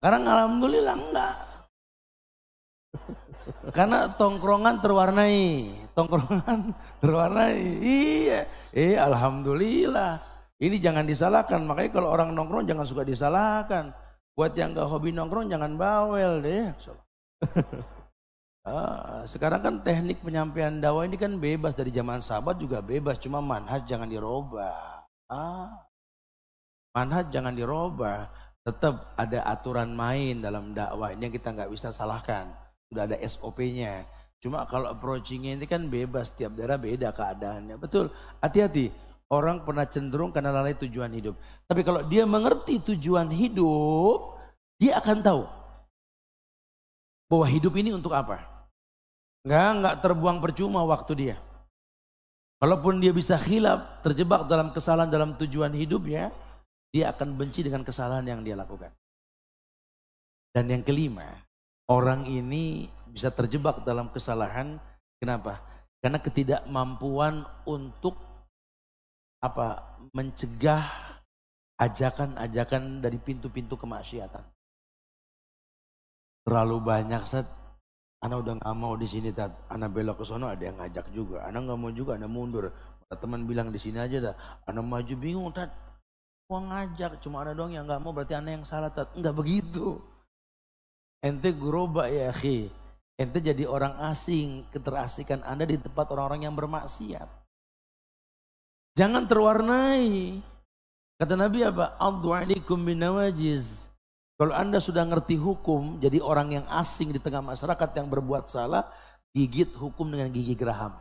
[0.00, 1.34] Sekarang alhamdulillah enggak.
[3.76, 6.72] Karena tongkrongan terwarnai, tongkrongan
[7.04, 7.60] terwarnai.
[7.84, 8.40] Iya,
[8.72, 10.24] eh alhamdulillah.
[10.56, 11.60] Ini jangan disalahkan.
[11.68, 14.07] Makanya kalau orang nongkrong jangan suka disalahkan.
[14.38, 16.70] Buat yang gak hobi nongkrong jangan bawel deh.
[18.68, 23.40] Ah, sekarang kan teknik penyampaian dakwah ini kan bebas dari zaman sahabat juga bebas, cuma
[23.40, 25.08] manhaj jangan dirubah.
[25.24, 25.88] Ah,
[26.92, 28.28] manhaj jangan dirubah,
[28.68, 32.52] tetap ada aturan main dalam dakwah ini yang kita nggak bisa salahkan.
[32.92, 34.04] Sudah ada SOP-nya.
[34.36, 37.80] Cuma kalau approachingnya ini kan bebas, tiap daerah beda keadaannya.
[37.80, 38.12] Betul,
[38.44, 38.92] hati-hati.
[39.32, 41.40] Orang pernah cenderung karena lalai tujuan hidup.
[41.64, 44.27] Tapi kalau dia mengerti tujuan hidup,
[44.78, 45.42] dia akan tahu
[47.28, 48.40] bahwa hidup ini untuk apa.
[49.42, 51.36] Enggak, enggak terbuang percuma waktu dia.
[52.58, 56.34] Kalaupun dia bisa hilap, terjebak dalam kesalahan dalam tujuan hidupnya,
[56.90, 58.90] dia akan benci dengan kesalahan yang dia lakukan.
[60.50, 61.26] Dan yang kelima,
[61.86, 64.74] orang ini bisa terjebak dalam kesalahan.
[65.22, 65.62] Kenapa?
[66.02, 68.18] Karena ketidakmampuan untuk
[69.38, 69.98] apa?
[70.10, 70.82] Mencegah
[71.78, 74.57] ajakan-ajakan dari pintu-pintu kemaksiatan.
[76.48, 77.44] Terlalu banyak set
[78.18, 79.54] Anak udah nggak mau di sini tat.
[79.70, 81.46] Anak belok ke sana ada yang ngajak juga.
[81.46, 82.64] Anak nggak mau juga, anak mundur.
[83.06, 84.34] Teman bilang di sini aja dah.
[84.66, 85.70] Anak maju bingung tat.
[86.50, 89.14] Mau ngajak, cuma ada dong yang nggak mau berarti anak yang salah tat.
[89.14, 90.02] Enggak begitu.
[91.22, 92.66] Ente guroba ya akhi.
[93.18, 97.26] Ente jadi orang asing, keterasikan Anda di tempat orang-orang yang bermaksiat.
[98.98, 100.42] Jangan terwarnai.
[101.22, 101.94] Kata Nabi apa?
[102.02, 103.87] Addu alaikum binawajiz.
[104.38, 108.86] Kalau Anda sudah ngerti hukum, jadi orang yang asing di tengah masyarakat yang berbuat salah,
[109.34, 110.94] gigit hukum dengan gigi geraham.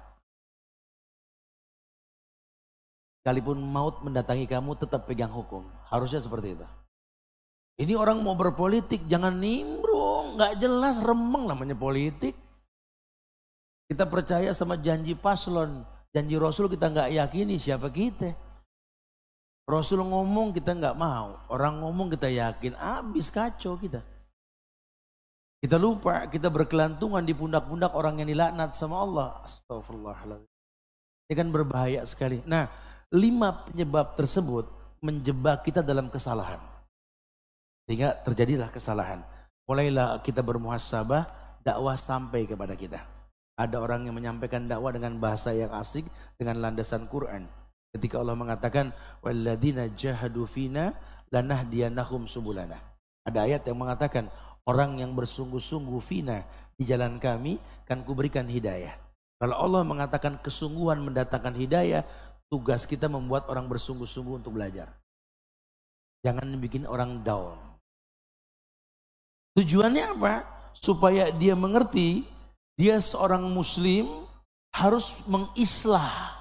[3.22, 5.70] Sekalipun maut mendatangi kamu, tetap pegang hukum.
[5.86, 6.66] Harusnya seperti itu.
[7.78, 10.34] Ini orang mau berpolitik, jangan nimbrung.
[10.34, 12.34] Nggak jelas, remeng namanya politik.
[13.86, 15.86] Kita percaya sama janji paslon.
[16.10, 18.34] Janji Rasul kita nggak yakini siapa kita.
[19.68, 24.00] Rasul ngomong kita nggak mau, orang ngomong kita yakin, habis kacau kita.
[25.60, 29.44] Kita lupa, kita berkelantungan di pundak-pundak orang yang dilaknat sama Allah.
[29.44, 30.48] Astagfirullahaladzim.
[31.28, 32.40] Ini kan berbahaya sekali.
[32.48, 32.72] Nah,
[33.12, 34.72] lima penyebab tersebut
[35.04, 36.64] menjebak kita dalam kesalahan.
[37.84, 39.20] Sehingga terjadilah kesalahan.
[39.68, 41.28] Mulailah kita bermuhasabah,
[41.68, 43.04] dakwah sampai kepada kita.
[43.60, 46.08] Ada orang yang menyampaikan dakwah dengan bahasa yang asik,
[46.40, 47.57] dengan landasan Quran
[47.96, 48.92] Ketika Allah mengatakan
[49.24, 50.92] walladzina jahadu fina
[51.32, 52.80] lanahdiyanahum subulana.
[53.28, 54.32] Ada ayat yang mengatakan
[54.68, 56.44] orang yang bersungguh-sungguh fina
[56.76, 58.96] di jalan kami kan kuberikan hidayah.
[59.38, 62.02] Kalau Allah mengatakan kesungguhan mendatangkan hidayah,
[62.50, 64.90] tugas kita membuat orang bersungguh-sungguh untuk belajar.
[66.26, 67.56] Jangan bikin orang down.
[69.58, 70.34] Tujuannya apa?
[70.78, 72.26] Supaya dia mengerti
[72.78, 74.30] dia seorang muslim
[74.70, 76.37] harus mengislah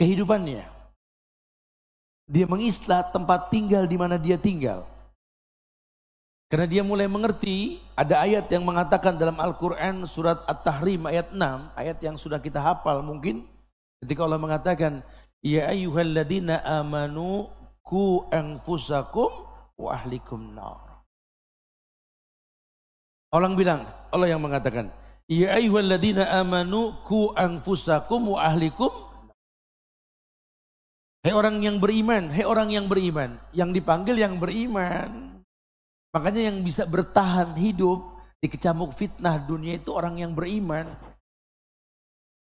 [0.00, 0.64] kehidupannya.
[2.26, 4.84] Dia mengislah tempat tinggal di mana dia tinggal.
[6.46, 11.42] Karena dia mulai mengerti, ada ayat yang mengatakan dalam Al-Quran surat At-Tahrim ayat 6,
[11.74, 13.42] ayat yang sudah kita hafal mungkin.
[13.98, 15.02] Ketika Allah mengatakan,
[15.42, 17.50] Ya ayyuhalladzina amanu
[17.82, 19.30] ku anfusakum
[19.74, 21.02] wa ahlikum nar.
[23.34, 23.82] Orang bilang,
[24.14, 24.94] Allah yang mengatakan,
[25.26, 28.94] Ya ayyuhalladzina amanu ku anfusakum wa ahlikum
[31.26, 35.42] Hei orang yang beriman, hei orang yang beriman, yang dipanggil yang beriman.
[36.14, 37.98] Makanya yang bisa bertahan hidup
[38.38, 40.86] di kecamuk fitnah dunia itu orang yang beriman.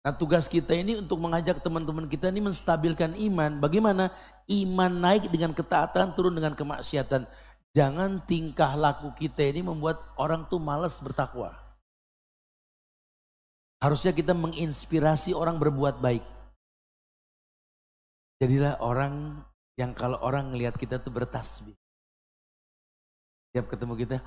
[0.05, 3.57] Nah tugas kita ini untuk mengajak teman-teman kita ini menstabilkan iman.
[3.57, 4.13] Bagaimana
[4.53, 7.25] iman naik dengan ketaatan, turun dengan kemaksiatan.
[7.73, 11.57] Jangan tingkah laku kita ini membuat orang tuh malas bertakwa.
[13.81, 16.34] Harusnya kita menginspirasi orang berbuat baik.
[18.35, 19.39] Jadilah orang
[19.79, 21.75] yang kalau orang ngelihat kita tuh bertasbih.
[23.55, 24.17] Tiap ketemu kita,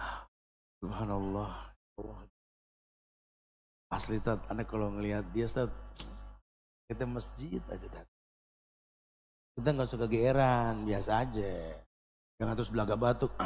[0.81, 1.77] Subhanallah.
[3.89, 5.73] Asli Tat, anak kalau ngelihat dia Tat,
[6.89, 8.09] kita masjid aja Tat.
[9.57, 11.53] Kita nggak suka geeran, biasa aja.
[12.39, 13.33] Jangan terus belaga batuk.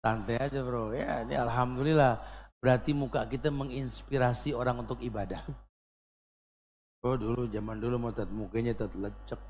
[0.00, 0.96] Santai aja bro.
[0.96, 2.16] Ya ini Alhamdulillah.
[2.60, 5.44] Berarti muka kita menginspirasi orang untuk ibadah.
[7.00, 9.40] Oh dulu zaman dulu mau tat mukanya tat lecek.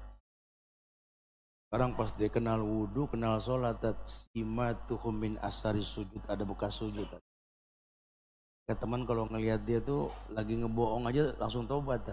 [1.67, 7.07] Sekarang pas dia kenal wudhu, kenal sholat, simatuhum min asari sujud, ada bekas sujud.
[8.71, 12.07] Ya teman kalau ngelihat dia tuh lagi ngebohong aja langsung tobat.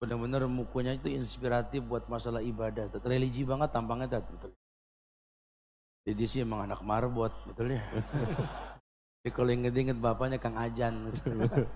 [0.00, 2.88] Benar-benar mukanya itu inspiratif buat masalah ibadah.
[2.92, 3.04] Tat.
[3.04, 4.28] Religi banget tampangnya tat.
[4.28, 4.52] Betul.
[6.04, 7.80] Jadi sih emang anak marbot, betul ya.
[9.22, 11.08] Jadi kalau inget-inget bapaknya Kang Ajan.
[11.08, 11.70] Betul.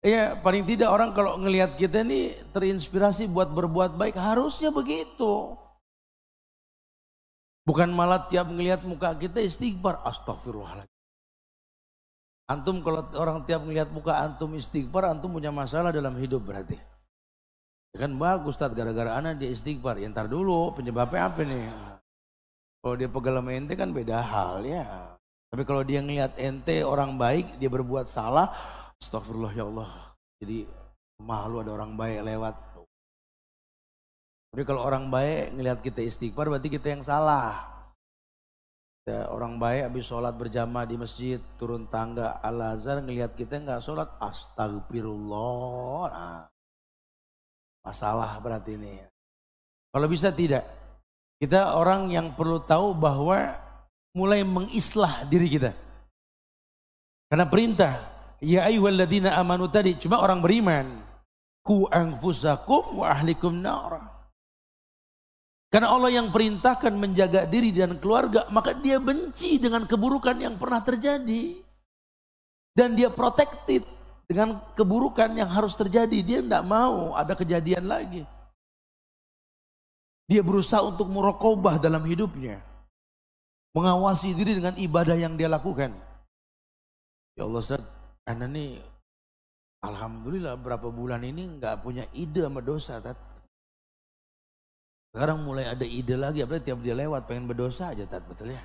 [0.00, 5.60] Ya paling tidak orang kalau ngelihat kita ini terinspirasi buat berbuat baik harusnya begitu.
[7.68, 10.00] Bukan malah tiap ngelihat muka kita istighfar.
[10.08, 10.96] Astagfirullahaladzim.
[12.48, 16.80] Antum kalau orang tiap ngelihat muka antum istighfar, antum punya masalah dalam hidup berarti.
[17.92, 20.00] Ya kan bagus Ustaz, gara-gara anak dia istighfar.
[20.00, 21.68] Ya ntar dulu penyebabnya apa nih?
[22.80, 24.82] Kalau dia pegal sama ente kan beda hal ya.
[25.52, 28.50] Tapi kalau dia ngelihat ente orang baik, dia berbuat salah,
[29.00, 29.90] Astagfirullah ya Allah.
[30.40, 30.68] Jadi
[31.24, 32.54] malu ada orang baik lewat.
[34.50, 37.70] Tapi kalau orang baik ngelihat kita istighfar berarti kita yang salah.
[39.08, 43.80] Ya, orang baik habis sholat berjamaah di masjid turun tangga al azhar ngelihat kita nggak
[43.80, 46.44] sholat astagfirullah nah,
[47.80, 49.00] masalah berarti ini
[49.88, 50.68] kalau bisa tidak
[51.40, 53.56] kita orang yang perlu tahu bahwa
[54.12, 55.72] mulai mengislah diri kita
[57.32, 61.04] karena perintah Ya ayyuhalladzina amanu tadi cuma orang beriman.
[61.60, 64.00] Ku anfusakum wa ahlikum nar.
[65.70, 70.82] Karena Allah yang perintahkan menjaga diri dan keluarga, maka dia benci dengan keburukan yang pernah
[70.82, 71.62] terjadi.
[72.74, 73.86] Dan dia protected
[74.26, 76.18] dengan keburukan yang harus terjadi.
[76.26, 78.26] Dia tidak mau ada kejadian lagi.
[80.26, 82.58] Dia berusaha untuk murokobah dalam hidupnya.
[83.70, 85.94] Mengawasi diri dengan ibadah yang dia lakukan.
[87.38, 87.82] Ya Allah, Ustaz,
[88.24, 88.70] karena nih
[89.80, 93.00] Alhamdulillah berapa bulan ini nggak punya ide sama dosa.
[93.00, 93.16] Tat.
[95.10, 98.62] Sekarang mulai ada ide lagi, apalagi tiap dia lewat pengen berdosa aja tat, betul ya?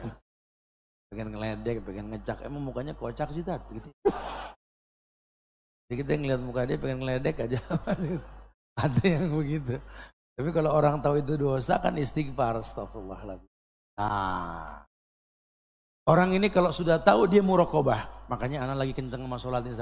[1.10, 3.90] Pengen ngeledek, pengen ngecak, emang mukanya kocak sih tat, gitu.
[5.90, 7.58] Jadi kita ngeliat muka dia pengen ngeledek aja.
[8.86, 9.82] ada yang begitu.
[10.36, 13.50] Tapi kalau orang tahu itu dosa kan istighfar, astagfirullahaladzim.
[13.98, 14.86] Nah,
[16.06, 18.30] Orang ini kalau sudah tahu dia murokobah.
[18.30, 19.74] Makanya anak lagi kenceng sama sholat ini.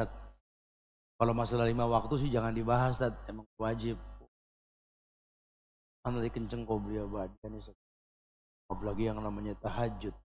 [1.19, 3.11] Kalau masalah lima waktu sih jangan dibahas Ustaz.
[3.27, 3.99] Emang wajib.
[6.07, 7.75] Anak lagi kenceng beliau badan Ustaz.
[8.71, 10.15] Apalagi yang namanya tahajud.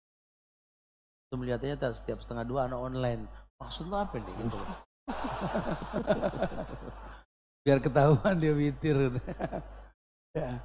[1.28, 3.26] Itu melihatnya tak setiap setengah dua anak online.
[3.58, 4.34] Maksud lo apa nih?
[4.38, 4.58] Gitu.
[7.66, 9.18] Biar ketahuan dia witir.
[10.38, 10.62] ya.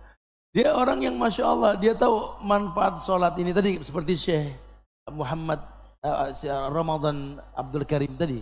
[0.53, 4.62] Dia orang yang Masya Allah, dia tahu manfaat sholat ini tadi seperti Syekh
[5.11, 5.59] Muhammad
[6.03, 6.31] uh,
[6.71, 8.39] Ramadan Abdul Karim tadi.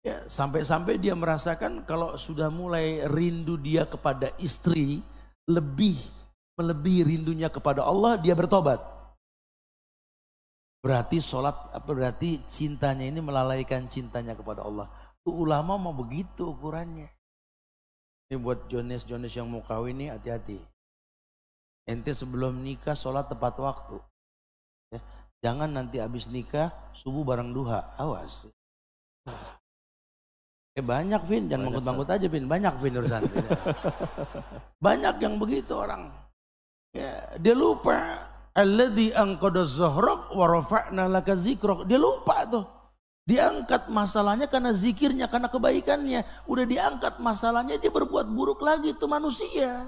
[0.00, 5.04] Ya, sampai-sampai dia merasakan kalau sudah mulai rindu dia kepada istri
[5.44, 6.00] lebih
[6.60, 8.80] melebihi rindunya kepada Allah, dia bertobat.
[10.80, 14.88] Berarti sholat, apa berarti cintanya ini melalaikan cintanya kepada Allah.
[15.20, 17.08] Tuh ulama mau begitu ukurannya.
[18.28, 20.56] Ini buat Jones-Jones yang mau kawin ini hati-hati.
[21.84, 24.00] Ente sebelum nikah sholat tepat waktu.
[25.40, 27.96] Jangan nanti habis nikah subuh bareng duha.
[27.96, 28.48] Awas.
[30.76, 33.22] Eh banyak Vin, jangan mangkut-mangkut aja Vin, banyak Vin urusan.
[33.26, 33.46] Vin.
[34.86, 36.12] banyak yang begitu orang.
[36.92, 41.88] Ya, dia lupa alladzi anqadha zahrak wa rafa'na laka zikrok.
[41.88, 42.64] Dia lupa tuh.
[43.26, 46.26] Diangkat masalahnya karena zikirnya, karena kebaikannya.
[46.50, 49.86] Udah diangkat masalahnya, dia berbuat buruk lagi itu manusia.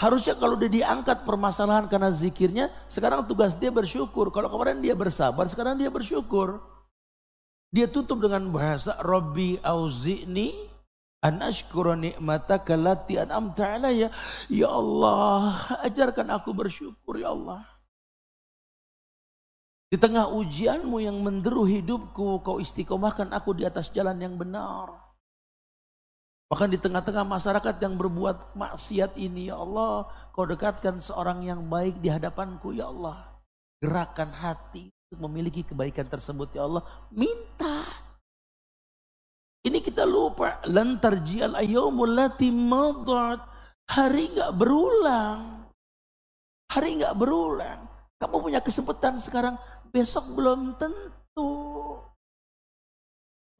[0.00, 4.32] Harusnya kalau udah diangkat permasalahan karena zikirnya, sekarang tugas dia bersyukur.
[4.32, 6.56] Kalau kemarin dia bersabar, sekarang dia bersyukur.
[7.68, 10.56] Dia tutup dengan bahasa Rabbi auzi'ni
[11.20, 14.08] an ashkura ni'mataka lati an'amta alayya.
[14.48, 17.60] Ya Allah, ajarkan aku bersyukur ya Allah.
[19.92, 25.09] Di tengah ujianmu yang menderu hidupku, kau istiqomahkan aku di atas jalan yang benar.
[26.50, 32.02] Bahkan di tengah-tengah masyarakat yang berbuat maksiat ini, ya Allah, kau dekatkan seorang yang baik
[32.02, 33.38] di hadapanku, ya Allah.
[33.78, 36.82] Gerakan hati untuk memiliki kebaikan tersebut, ya Allah.
[37.14, 37.86] Minta.
[39.62, 40.58] Ini kita lupa.
[40.66, 42.50] Lantar jial ayyumul lati.
[43.86, 45.70] Hari nggak berulang.
[46.74, 47.86] Hari nggak berulang.
[48.18, 49.54] Kamu punya kesempatan sekarang,
[49.94, 51.50] besok belum tentu.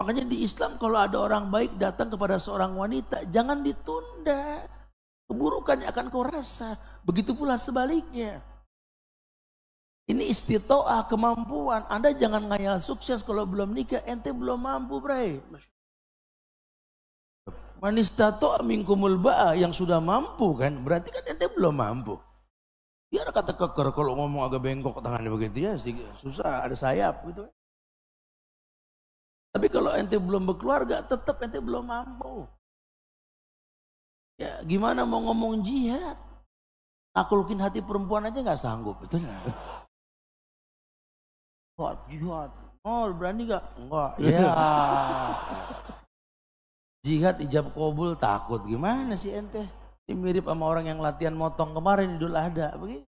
[0.01, 4.65] Makanya di Islam kalau ada orang baik datang kepada seorang wanita, jangan ditunda.
[5.29, 6.81] Keburukannya akan kau rasa.
[7.05, 8.41] Begitu pula sebaliknya.
[10.09, 11.85] Ini istitoah kemampuan.
[11.93, 15.37] Anda jangan ngayal sukses kalau belum nikah, ente belum mampu, bray.
[17.85, 22.17] Manis tato minkumul ba'a yang sudah mampu kan, berarti kan ente belum mampu.
[23.13, 25.77] Biar kata keker kalau ngomong agak bengkok tangannya begitu ya,
[26.21, 27.60] susah ada sayap gitu kan.
[29.51, 32.47] Tapi kalau ente belum berkeluarga, tetap ente belum mampu.
[34.39, 36.17] Ya, gimana mau ngomong jihad?
[37.13, 39.43] Nakulukin hati perempuan aja nggak sanggup, betul nggak?
[41.77, 42.51] Jihad, jihad.
[42.81, 43.65] Oh, berani gak?
[43.77, 44.13] Enggak.
[44.25, 44.41] Ya.
[47.05, 48.65] jihad ijab kabul takut.
[48.65, 49.69] Gimana sih ente?
[50.09, 52.73] Ini mirip sama orang yang latihan motong kemarin Idul Adha.
[52.81, 53.05] Begitu.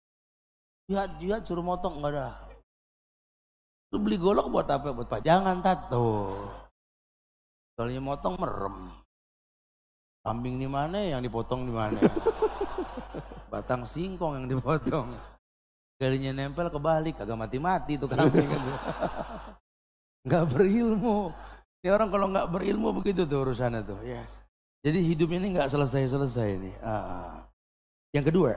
[0.93, 2.52] Jihad, jihad suruh motong enggak ada.
[3.93, 4.97] Lu beli golok buat apa?
[4.97, 6.33] Buat pajangan tato.
[7.77, 8.89] Soalnya motong merem.
[10.25, 12.01] Kambing di mana yang dipotong di mana?
[13.53, 15.13] Batang singkong yang dipotong.
[16.01, 18.73] Galinya nempel kebalik, agak mati-mati tuh kambing itu.
[20.31, 21.31] Gak berilmu.
[21.83, 23.99] Ini orang kalau nggak berilmu begitu tuh urusannya tuh.
[24.07, 24.23] Ya.
[24.87, 26.75] Jadi hidup ini nggak selesai-selesai nih.
[26.79, 27.43] Ah.
[28.15, 28.55] Yang kedua,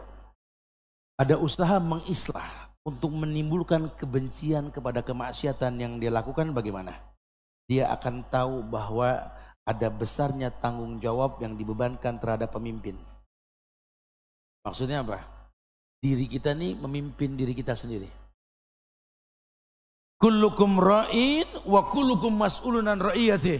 [1.17, 6.93] ada usaha mengislah untuk menimbulkan kebencian kepada kemaksiatan yang dia lakukan bagaimana?
[7.65, 9.25] Dia akan tahu bahwa
[9.65, 12.93] ada besarnya tanggung jawab yang dibebankan terhadap pemimpin.
[14.61, 15.25] Maksudnya apa?
[15.97, 18.05] Diri kita nih memimpin diri kita sendiri.
[20.21, 23.57] Kullukum ra'in wa kullukum mas'ulunan ra'iyati.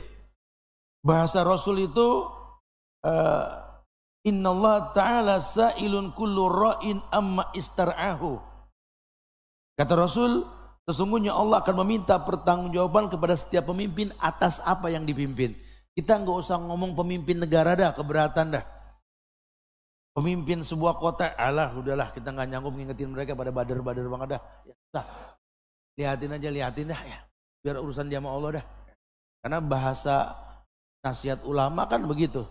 [1.02, 2.30] Bahasa Rasul itu
[3.02, 3.46] uh,
[4.26, 8.55] Inna Allah Ta'ala sa'ilun kullu ra'in amma istar'ahu.
[9.76, 10.48] Kata Rasul,
[10.88, 15.52] sesungguhnya Allah akan meminta pertanggungjawaban kepada setiap pemimpin atas apa yang dipimpin.
[15.92, 18.64] Kita nggak usah ngomong pemimpin negara dah, keberatan dah.
[20.16, 24.42] Pemimpin sebuah kota, alah udahlah kita nggak nyanggup ngingetin mereka pada bader-bader banget dah.
[24.64, 25.06] Ya, dah.
[26.00, 27.20] Lihatin aja, lihatin dah ya.
[27.60, 28.66] Biar urusan dia sama Allah dah.
[29.44, 30.36] Karena bahasa
[31.04, 32.48] nasihat ulama kan begitu.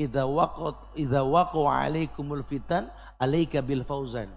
[0.00, 2.88] Idza waqat idza waqa'a alaikumul fitan
[3.20, 4.32] alaika bil fauzan.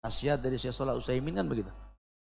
[0.00, 1.68] Nasihat dari Syekh Salah Utsaimin kan begitu.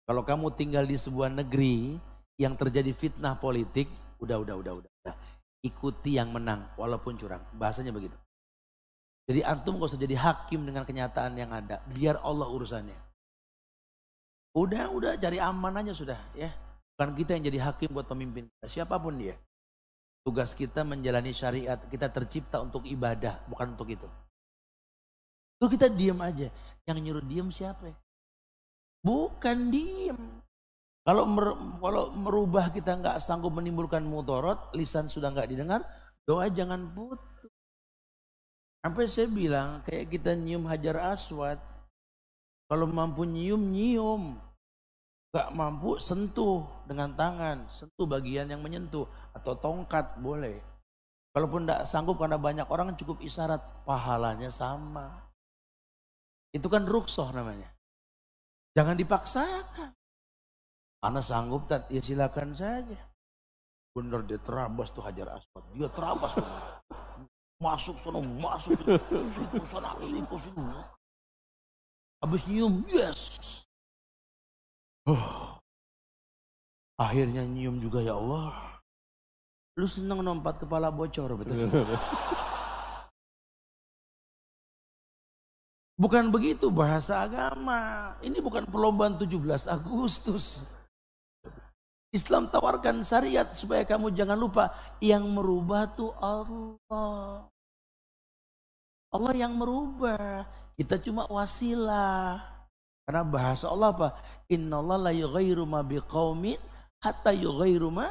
[0.04, 1.98] Kalau kamu tinggal di sebuah negeri
[2.38, 3.90] yang terjadi fitnah politik,
[4.22, 4.90] udah udah udah udah.
[5.04, 5.16] udah.
[5.64, 7.40] Ikuti yang menang walaupun curang.
[7.56, 8.14] Bahasanya begitu.
[9.24, 11.80] Jadi antum gak usah jadi hakim dengan kenyataan yang ada.
[11.88, 12.96] Biar Allah urusannya.
[14.54, 16.52] Udah, udah cari aman aja sudah ya.
[16.94, 18.46] Bukan kita yang jadi hakim buat pemimpin.
[18.62, 19.34] Siapa pun dia.
[20.22, 21.80] Tugas kita menjalani syariat.
[21.88, 24.06] Kita tercipta untuk ibadah, bukan untuk itu.
[25.58, 26.52] Tuh kita diam aja.
[26.84, 27.96] Yang nyuruh diem siapa ya?
[29.04, 30.20] Bukan diem.
[31.04, 31.52] Kalau mer,
[31.84, 35.84] kalau merubah kita nggak sanggup menimbulkan mutorot, lisan sudah nggak didengar,
[36.24, 37.52] doa jangan putus.
[38.80, 41.60] Sampai saya bilang kayak kita nyium hajar aswad,
[42.68, 44.40] kalau mampu nyium nyium,
[45.32, 49.04] nggak mampu sentuh dengan tangan, sentuh bagian yang menyentuh
[49.36, 50.60] atau tongkat boleh.
[51.36, 55.23] Kalaupun tidak sanggup karena banyak orang cukup isyarat, pahalanya sama.
[56.54, 57.66] Itu kan ruksoh namanya.
[58.78, 59.90] Jangan dipaksakan.
[61.02, 62.96] Karena sanggup tak, ya silakan saja.
[63.92, 65.64] Benar dia terabas tuh Hajar Aswad.
[65.74, 66.32] Dia terabas.
[67.62, 68.98] masuk sana, masuk sana,
[69.30, 70.84] siku sana, siku sana.
[72.20, 73.20] Habis nyium, yes.
[75.08, 75.60] Oh.
[76.96, 78.80] Akhirnya nyium juga ya Allah.
[79.74, 81.66] Lu seneng nompat kepala bocor betul.
[85.94, 88.14] Bukan begitu bahasa agama.
[88.18, 90.66] Ini bukan perlombaan 17 Agustus.
[92.14, 94.70] Islam tawarkan syariat supaya kamu jangan lupa
[95.02, 97.46] yang merubah tuh Allah.
[99.14, 100.46] Allah yang merubah.
[100.74, 102.42] Kita cuma wasilah.
[103.06, 104.08] Karena bahasa Allah apa?
[104.50, 106.58] Inna Allah la yughayru ma biqaumin
[106.98, 108.10] hatta yughayru ma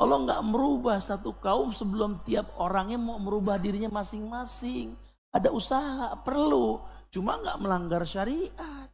[0.00, 4.96] Allah nggak merubah satu kaum sebelum tiap orangnya mau merubah dirinya masing-masing.
[5.28, 6.80] Ada usaha, perlu.
[7.12, 8.88] Cuma nggak melanggar syariat.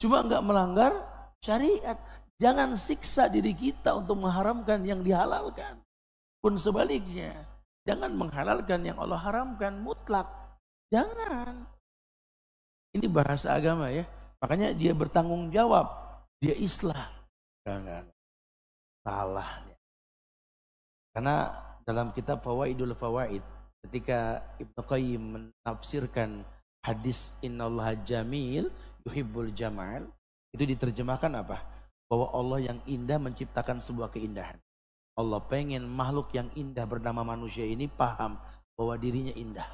[0.00, 0.92] Cuma nggak melanggar
[1.44, 2.00] syariat.
[2.40, 5.76] Jangan siksa diri kita untuk mengharamkan yang dihalalkan.
[6.40, 7.36] Pun sebaliknya,
[7.84, 10.32] jangan menghalalkan yang Allah haramkan mutlak.
[10.88, 11.68] Jangan.
[12.96, 14.08] Ini bahasa agama ya.
[14.40, 15.92] Makanya dia bertanggung jawab.
[16.40, 17.10] Dia islah.
[17.68, 18.08] Jangan
[19.08, 19.64] salah.
[21.16, 21.48] Karena
[21.88, 23.40] dalam kitab Fawaidul Fawaid
[23.88, 26.44] ketika Ibnu Qayyim menafsirkan
[26.84, 28.68] hadis innallaha jamil
[29.08, 30.04] yuhibbul jamal
[30.52, 31.64] itu diterjemahkan apa?
[32.08, 34.60] Bahwa Allah yang indah menciptakan sebuah keindahan.
[35.18, 38.38] Allah pengen makhluk yang indah bernama manusia ini paham
[38.78, 39.66] bahwa dirinya indah.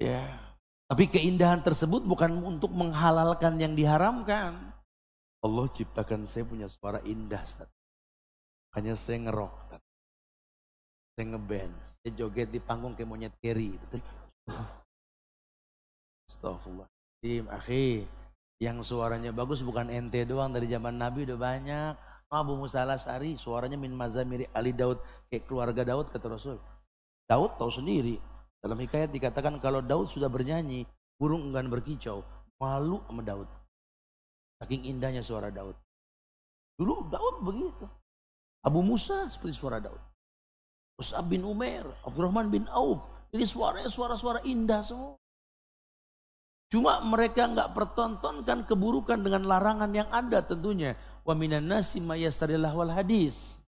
[0.00, 0.24] Ya.
[0.88, 4.73] Tapi keindahan tersebut bukan untuk menghalalkan yang diharamkan.
[5.44, 7.44] Allah ciptakan saya punya suara indah.
[7.44, 7.68] Ustaz.
[8.72, 9.52] Hanya saya ngerok.
[9.52, 9.82] Ustaz.
[11.14, 11.74] Saya ngeband.
[11.84, 13.76] Saya joget di panggung kayak monyet keri.
[13.76, 14.00] Betul?
[16.32, 16.88] Astagfirullah.
[17.20, 18.08] Tim, akhi.
[18.56, 20.48] Yang suaranya bagus bukan ente doang.
[20.48, 21.92] Dari zaman Nabi udah banyak.
[22.32, 24.96] Abu Musa al-Asari suaranya min mazamiri Ali Daud.
[25.28, 26.56] Kayak keluarga Daud kata Rasul.
[27.28, 28.16] Daud tahu sendiri.
[28.64, 30.88] Dalam hikayat dikatakan kalau Daud sudah bernyanyi.
[31.20, 32.24] Burung enggan berkicau.
[32.56, 33.63] Malu sama Daud.
[34.64, 35.76] Saking indahnya suara Daud.
[36.80, 37.84] Dulu Daud begitu.
[38.64, 40.00] Abu Musa seperti suara Daud.
[40.96, 43.04] Mus'ab bin Umar, Abdurrahman bin Auf.
[43.28, 45.20] Jadi suaranya suara-suara indah semua.
[46.72, 50.96] Cuma mereka nggak pertontonkan keburukan dengan larangan yang ada tentunya.
[51.28, 53.60] Wa minan nasi lahwal hadis.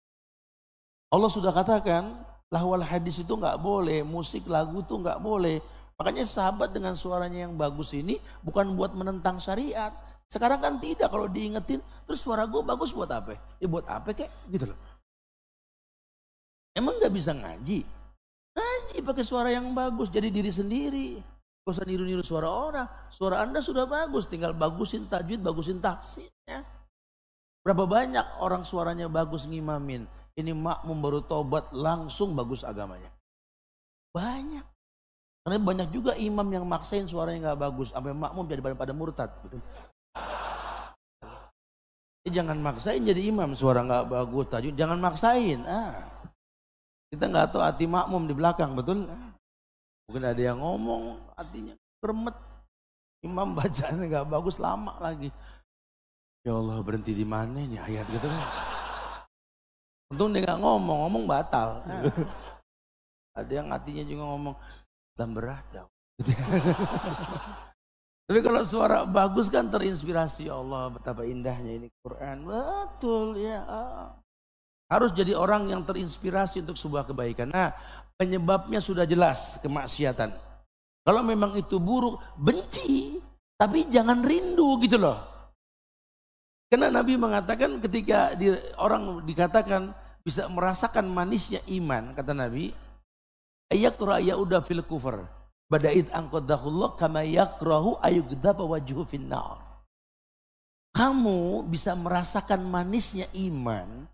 [1.13, 5.61] Allah sudah katakan lahwal hadis itu nggak boleh, musik lagu itu nggak boleh.
[6.01, 9.93] Makanya sahabat dengan suaranya yang bagus ini bukan buat menentang syariat,
[10.27, 13.39] sekarang kan tidak kalau diingetin, terus suara gue bagus buat apa?
[13.63, 14.27] Ya buat apa kek?
[14.51, 14.79] Gitu loh.
[16.75, 17.87] Emang gak bisa ngaji?
[18.53, 21.09] Ngaji pakai suara yang bagus, jadi diri sendiri.
[21.63, 22.87] Gak usah niru-niru suara orang.
[23.07, 26.61] Suara anda sudah bagus, tinggal bagusin tajwid, bagusin taksirnya.
[27.63, 30.07] Berapa banyak orang suaranya bagus ngimamin.
[30.37, 33.09] Ini makmum baru tobat, langsung bagus agamanya.
[34.13, 34.65] Banyak.
[35.47, 37.95] Karena banyak juga imam yang maksain suaranya nggak bagus.
[37.95, 39.31] Sampai makmum jadi pada, pada murtad.
[39.41, 39.63] Betul.
[42.27, 45.63] Eh, jangan maksain jadi imam suara nggak bagus tajud jangan maksain.
[45.63, 46.03] Ah.
[47.07, 49.07] Kita nggak tahu hati makmum di belakang betul?
[50.11, 51.71] Mungkin ada yang ngomong hatinya
[52.03, 52.35] kremet.
[53.23, 55.31] Imam bacanya nggak bagus lama lagi.
[56.43, 58.43] Ya Allah berhenti di mana nih ayat gitu kan?
[60.11, 61.83] Untung dia nggak ngomong ngomong batal.
[61.87, 62.11] Nah,
[63.39, 64.55] ada yang hatinya juga ngomong
[65.15, 65.65] dan berat
[68.27, 72.43] Tapi kalau suara bagus kan terinspirasi ya Allah betapa indahnya ini Quran.
[72.43, 73.63] Betul ya.
[74.91, 77.47] Harus jadi orang yang terinspirasi untuk sebuah kebaikan.
[77.47, 77.71] Nah
[78.19, 80.35] penyebabnya sudah jelas kemaksiatan.
[81.07, 83.15] Kalau memang itu buruk, benci.
[83.55, 85.23] Tapi jangan rindu gitu loh.
[86.67, 92.75] Karena Nabi mengatakan ketika di, orang dikatakan bisa merasakan manisnya iman, kata Nabi,
[93.71, 95.23] ayakra ya udah fil kufur
[95.67, 99.59] Badait angkodahullah kama yakrahu ayugdaba wajuhu finnar.
[100.95, 104.07] Kamu bisa merasakan manisnya iman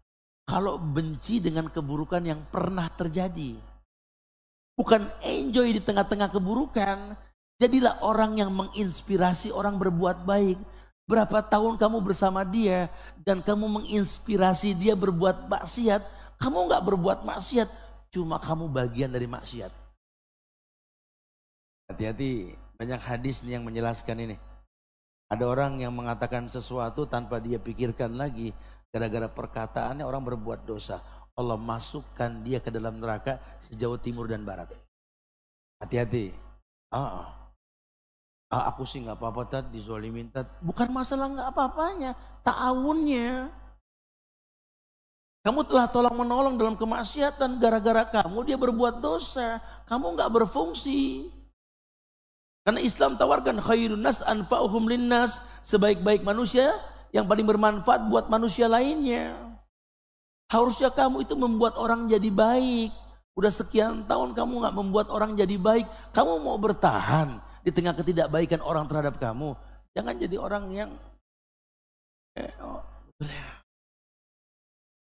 [0.50, 3.54] kalau benci dengan keburukan yang pernah terjadi.
[4.74, 7.14] Bukan enjoy di tengah-tengah keburukan.
[7.62, 10.58] Jadilah orang yang menginspirasi orang berbuat baik.
[11.06, 12.90] Berapa tahun kamu bersama dia
[13.22, 16.02] dan kamu menginspirasi dia berbuat maksiat.
[16.42, 17.70] Kamu nggak berbuat maksiat,
[18.10, 19.83] cuma kamu bagian dari maksiat.
[21.94, 24.34] Hati-hati, banyak hadis yang menjelaskan ini.
[25.30, 28.50] Ada orang yang mengatakan sesuatu tanpa dia pikirkan lagi,
[28.90, 31.06] gara-gara perkataannya orang berbuat dosa.
[31.38, 34.74] Allah masukkan dia ke dalam neraka sejauh timur dan barat.
[35.86, 36.34] Hati-hati.
[36.90, 37.30] Ah,
[38.50, 40.50] ah aku sih nggak apa-apa tad dizolimin tad.
[40.66, 43.54] Bukan masalah nggak apa-apanya, ta'awunnya.
[45.46, 49.62] Kamu telah tolong menolong dalam kemaksiatan gara-gara kamu dia berbuat dosa.
[49.86, 51.30] Kamu nggak berfungsi.
[52.64, 56.72] Karena Islam tawarkan khairun nas anfa'uhum linnas, sebaik-baik manusia
[57.12, 59.36] yang paling bermanfaat buat manusia lainnya.
[60.48, 62.96] Harusnya kamu itu membuat orang jadi baik.
[63.36, 65.90] Udah sekian tahun kamu nggak membuat orang jadi baik.
[66.16, 69.58] Kamu mau bertahan di tengah ketidakbaikan orang terhadap kamu.
[69.92, 70.90] Jangan jadi orang yang
[72.40, 72.82] eh, oh,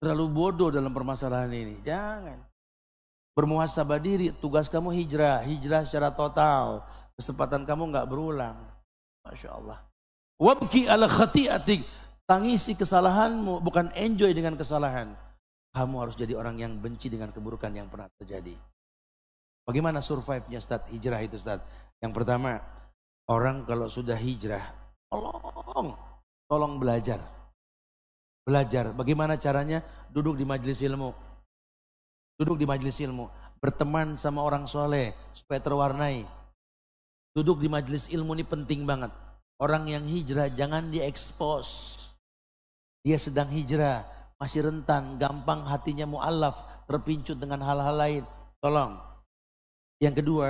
[0.01, 1.83] terlalu bodoh dalam permasalahan ini.
[1.83, 2.37] Jangan.
[3.31, 6.83] Bermuhasabah diri, tugas kamu hijrah, hijrah secara total.
[7.21, 8.57] Kesempatan kamu nggak berulang.
[9.21, 9.77] Masya Allah.
[10.41, 11.85] Wabki ala khati'atik.
[12.25, 15.13] Tangisi kesalahanmu, bukan enjoy dengan kesalahan.
[15.69, 18.57] Kamu harus jadi orang yang benci dengan keburukan yang pernah terjadi.
[19.61, 20.81] Bagaimana survive-nya Ustaz?
[20.89, 21.61] Hijrah itu Ustaz.
[22.01, 22.57] Yang pertama,
[23.29, 24.65] orang kalau sudah hijrah,
[25.13, 25.93] tolong,
[26.49, 27.21] tolong belajar.
[28.41, 28.97] Belajar.
[28.97, 29.85] Bagaimana caranya?
[30.09, 31.13] Duduk di majelis ilmu.
[32.41, 33.29] Duduk di majelis ilmu.
[33.61, 36.40] Berteman sama orang soleh supaya terwarnai.
[37.31, 39.11] Duduk di majelis ilmu ini penting banget.
[39.61, 41.95] Orang yang hijrah jangan diekspos.
[43.01, 44.03] Dia sedang hijrah,
[44.35, 48.23] masih rentan, gampang hatinya mu'alaf, terpincut dengan hal-hal lain.
[48.59, 48.99] Tolong.
[50.01, 50.49] Yang kedua,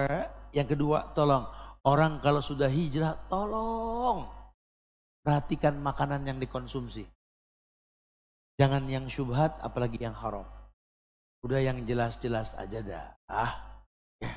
[0.56, 1.44] yang kedua tolong.
[1.84, 4.26] Orang kalau sudah hijrah, tolong.
[5.22, 7.06] Perhatikan makanan yang dikonsumsi.
[8.58, 10.46] Jangan yang syubhat, apalagi yang haram.
[11.42, 13.06] Udah yang jelas-jelas aja dah.
[13.26, 13.54] Ah,
[14.22, 14.34] ya.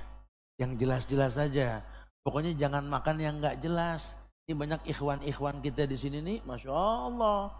[0.56, 1.84] Yang jelas-jelas aja.
[2.24, 4.16] Pokoknya jangan makan yang nggak jelas.
[4.48, 7.52] Ini banyak ikhwan-ikhwan kita di sini nih, masya Allah,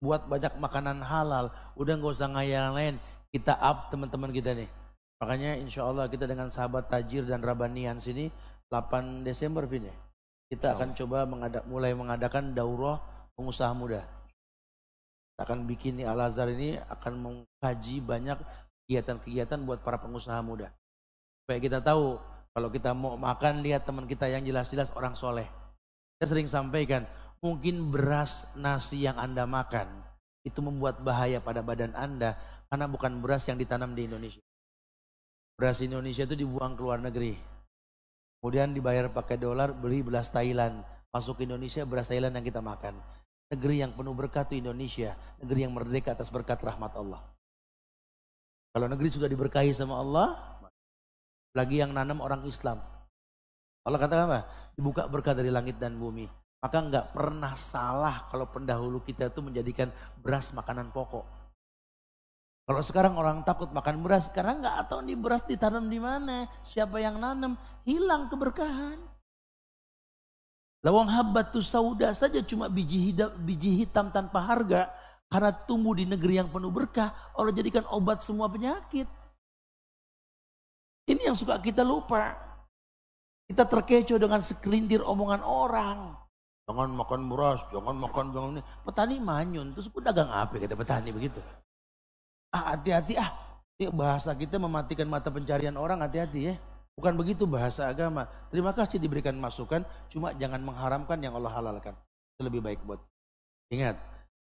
[0.00, 1.52] buat banyak makanan halal.
[1.76, 2.96] Udah nggak usah ngayal lain.
[3.28, 4.68] Kita up teman-teman kita nih.
[5.20, 8.28] Makanya insya Allah kita dengan sahabat Tajir dan Rabanian sini
[8.68, 9.96] 8 Desember Vin ya.
[10.48, 13.00] Kita akan coba mengadak, mulai mengadakan daurah
[13.36, 14.04] pengusaha muda.
[15.32, 18.38] Kita akan bikin nih Al Azhar ini akan mengkaji banyak
[18.84, 20.72] kegiatan-kegiatan buat para pengusaha muda.
[21.44, 22.16] Supaya kita tahu
[22.56, 25.44] kalau kita mau makan lihat teman kita yang jelas-jelas orang soleh.
[26.16, 27.04] Saya sering sampaikan,
[27.44, 29.84] mungkin beras nasi yang Anda makan
[30.40, 32.32] itu membuat bahaya pada badan Anda
[32.72, 34.40] karena bukan beras yang ditanam di Indonesia.
[35.60, 37.36] Beras Indonesia itu dibuang ke luar negeri.
[38.40, 40.80] Kemudian dibayar pakai dolar, beli beras Thailand.
[41.12, 42.96] Masuk ke Indonesia, beras Thailand yang kita makan.
[43.52, 45.12] Negeri yang penuh berkat itu Indonesia.
[45.44, 47.20] Negeri yang merdeka atas berkat rahmat Allah.
[48.72, 50.55] Kalau negeri sudah diberkahi sama Allah,
[51.56, 52.76] lagi yang nanam orang Islam.
[53.88, 54.40] Allah kata apa?
[54.76, 56.28] Dibuka berkah dari langit dan bumi.
[56.60, 59.88] Maka nggak pernah salah kalau pendahulu kita itu menjadikan
[60.20, 61.24] beras makanan pokok.
[62.66, 66.98] Kalau sekarang orang takut makan beras, karena nggak tahu nih beras ditanam di mana, siapa
[66.98, 67.54] yang nanam,
[67.86, 68.98] hilang keberkahan.
[70.82, 71.06] Lawang
[71.54, 74.90] tuh sauda saja cuma biji hitam, biji hitam tanpa harga,
[75.30, 79.06] karena tumbuh di negeri yang penuh berkah, Allah jadikan obat semua penyakit.
[81.06, 82.34] Ini yang suka kita lupa.
[83.46, 86.18] Kita terkecoh dengan sekelintir omongan orang.
[86.66, 88.62] Jangan makan beras, jangan makan jangan ini.
[88.82, 91.38] Petani manyun, terus aku dagang apa kata petani begitu.
[92.50, 93.30] Ah hati-hati ah,
[93.94, 96.54] bahasa kita mematikan mata pencarian orang hati-hati ya.
[96.98, 98.26] Bukan begitu bahasa agama.
[98.50, 101.94] Terima kasih diberikan masukan, cuma jangan mengharamkan yang Allah halalkan.
[102.34, 102.98] Itu lebih baik buat.
[103.70, 103.94] Ingat,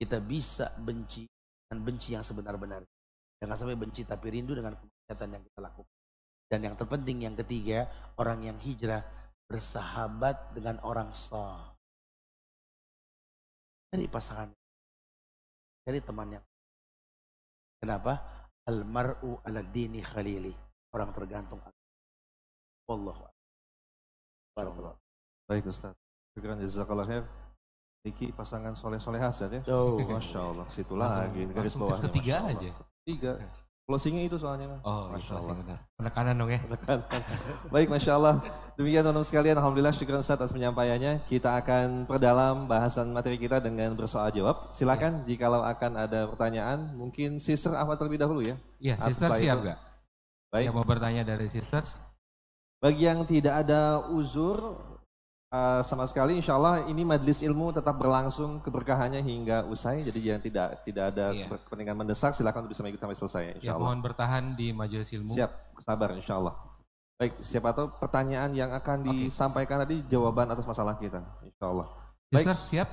[0.00, 1.28] kita bisa benci
[1.68, 2.80] dan benci yang sebenar-benar.
[3.44, 5.95] Jangan sampai benci tapi rindu dengan kemaksiatan yang kita lakukan.
[6.46, 7.90] Dan yang terpenting yang ketiga,
[8.22, 9.02] orang yang hijrah
[9.50, 11.74] bersahabat dengan orang soleh.
[13.90, 14.50] Cari pasangan.
[15.86, 16.44] Cari teman yang.
[17.82, 18.18] Kenapa?
[18.66, 20.54] Almaru ala dini khalili.
[20.94, 21.62] Orang tergantung.
[22.86, 23.26] Wallahu
[24.54, 24.96] Barakallah.
[25.46, 25.94] Baik Ustaz.
[26.34, 27.24] Sekian jazakallah khair.
[28.06, 29.62] Niki pasangan soleh soleh hasil ya.
[29.70, 30.66] Oh, Masya Allah.
[30.70, 31.42] Situ lagi.
[31.50, 31.98] Garis bawah.
[32.06, 32.70] Ketiga aja.
[33.02, 33.34] Tiga.
[33.86, 34.82] Closingnya itu soalnya Mas.
[34.82, 35.54] Oh, Masya Allah.
[35.62, 35.78] Benar.
[35.94, 36.58] Penekanan dong ya.
[36.58, 37.22] Penekanan.
[37.74, 38.34] Baik, Masya Allah.
[38.74, 41.22] Demikian teman-teman sekalian, Alhamdulillah syukur Ustaz atas penyampaiannya.
[41.30, 44.74] Kita akan perdalam bahasan materi kita dengan bersoal jawab.
[44.74, 45.38] Silakan ya.
[45.38, 48.58] jikalau akan ada pertanyaan, mungkin sister apa terlebih dahulu ya?
[48.82, 49.78] Iya, sister siap nggak?
[50.50, 50.64] Baik.
[50.66, 51.94] Yang mau bertanya dari sisters?
[52.82, 54.82] Bagi yang tidak ada uzur,
[55.56, 60.40] Uh, sama sekali insya Allah ini majelis ilmu tetap berlangsung keberkahannya hingga usai jadi yang
[60.44, 61.48] tidak tidak ada iya.
[61.48, 63.88] kepentingan mendesak silakan untuk bisa mengikuti sampai selesai insya ya, Allah.
[63.88, 65.32] mohon bertahan di majelis ilmu.
[65.32, 66.60] Siap, sabar insya Allah.
[67.16, 69.32] Baik, siapa tahu pertanyaan yang akan okay.
[69.32, 71.88] disampaikan tadi jawaban atas masalah kita insya Allah.
[72.28, 72.44] Baik.
[72.44, 72.88] Sister, siap?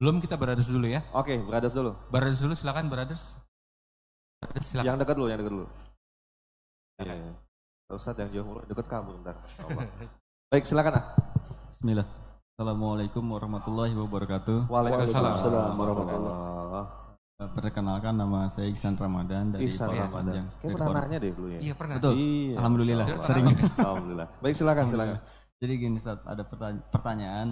[0.00, 1.04] Belum kita beradas dulu ya?
[1.12, 1.92] Oke, okay, beradas dulu.
[2.08, 3.36] Beradas dulu silakan beradas.
[4.40, 4.88] beradas silakan.
[4.88, 5.66] Yang dekat dulu, yang dekat dulu.
[6.96, 7.32] Ya, ya.
[7.92, 9.36] Ustaz yang jauh dekat kamu bentar.
[10.50, 11.04] Baik, silakan ah.
[11.70, 12.06] Bismillah.
[12.58, 14.66] Assalamualaikum warahmatullahi wabarakatuh.
[14.66, 15.38] Waalaikumsalam
[15.78, 17.54] warahmatullahi wabarakatuh.
[17.54, 20.50] Perkenalkan nama saya Iksan Ramadan dari Ihsan Ramadan.
[20.60, 21.60] Kayak pernah nanya deh dulu ya.
[21.62, 21.94] Iya pernah.
[22.02, 22.14] Betul.
[22.18, 22.54] Iya.
[22.58, 23.06] Alhamdulillah.
[23.22, 23.46] Sering.
[23.78, 24.26] Alhamdulillah.
[24.42, 25.16] Baik silakan silakan.
[25.60, 27.48] Jadi gini saat ada pertanya- pertanyaan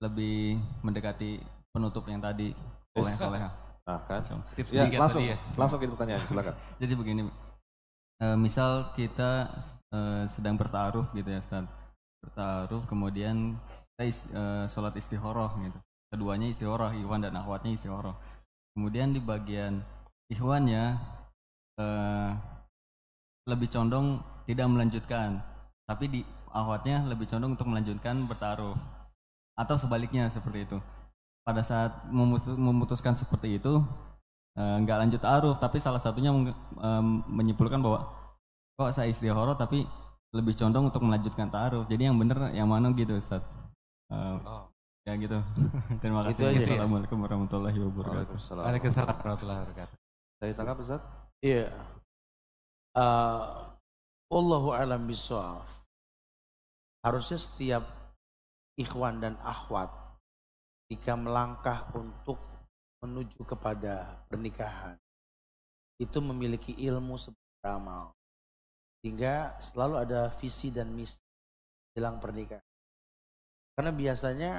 [0.00, 2.56] lebih mendekati penutup yang tadi
[2.96, 3.52] oleh Soleha.
[3.84, 4.24] Nah kan.
[4.56, 5.36] Tips Ya, langsung, tadi ya.
[5.54, 6.54] langsung kita pertanyaan, silakan.
[6.82, 7.20] Jadi begini,
[8.22, 9.50] eh, misal kita
[9.92, 11.64] eh, sedang bertaruh gitu ya Ustaz.
[12.24, 13.56] Bertaruh kemudian
[13.94, 15.78] kita is- eh, sholat istihoroh gitu.
[16.12, 18.14] Keduanya istihoroh, Ikhwan dan akhwatnya istihoroh.
[18.76, 19.82] Kemudian di bagian
[20.30, 20.98] Ikhwannya
[21.78, 22.30] eh,
[23.46, 25.42] lebih condong tidak melanjutkan.
[25.86, 28.74] Tapi di akhwatnya lebih condong untuk melanjutkan bertaruh.
[29.56, 30.78] Atau sebaliknya seperti itu.
[31.46, 33.80] Pada saat memutus- memutuskan seperti itu,
[34.56, 36.32] eh, nggak lanjut aruf tapi salah satunya
[37.28, 38.08] menyimpulkan bahwa
[38.76, 39.84] kok saya istihoro tapi
[40.34, 43.40] lebih condong untuk melanjutkan ta'aruf jadi yang bener yang mana gitu Ustaz
[44.06, 44.70] Em, Oh.
[45.02, 45.34] ya gitu
[46.02, 46.62] terima kasih aja.
[46.62, 49.14] Assalamualaikum warahmatullahi wabarakatuh Waalaikumsalam.
[49.18, 49.96] Warahmatullahi wabarakatuh.
[50.38, 51.02] Saya tangkap Ustaz?
[51.42, 51.66] Iya.
[52.94, 53.42] Eh,
[54.30, 55.66] Wallahu alam bisawab.
[57.02, 57.82] Harusnya setiap
[58.78, 59.90] ikhwan dan akhwat
[60.86, 62.38] jika melangkah untuk
[63.04, 64.96] menuju kepada pernikahan
[66.00, 68.12] itu memiliki ilmu seperti amal
[69.00, 71.20] sehingga selalu ada visi dan misi
[71.96, 72.64] jelang pernikahan
[73.76, 74.50] karena biasanya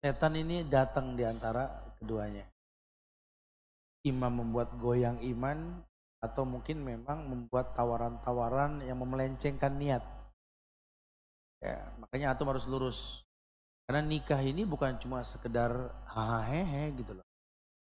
[0.00, 1.68] setan ini datang di antara
[2.00, 2.44] keduanya
[4.06, 5.84] imam membuat goyang iman
[6.18, 10.02] atau mungkin memang membuat tawaran-tawaran yang memelencengkan niat.
[11.62, 13.22] Ya, makanya antum harus lurus.
[13.86, 17.27] Karena nikah ini bukan cuma sekedar hahaha gitu loh.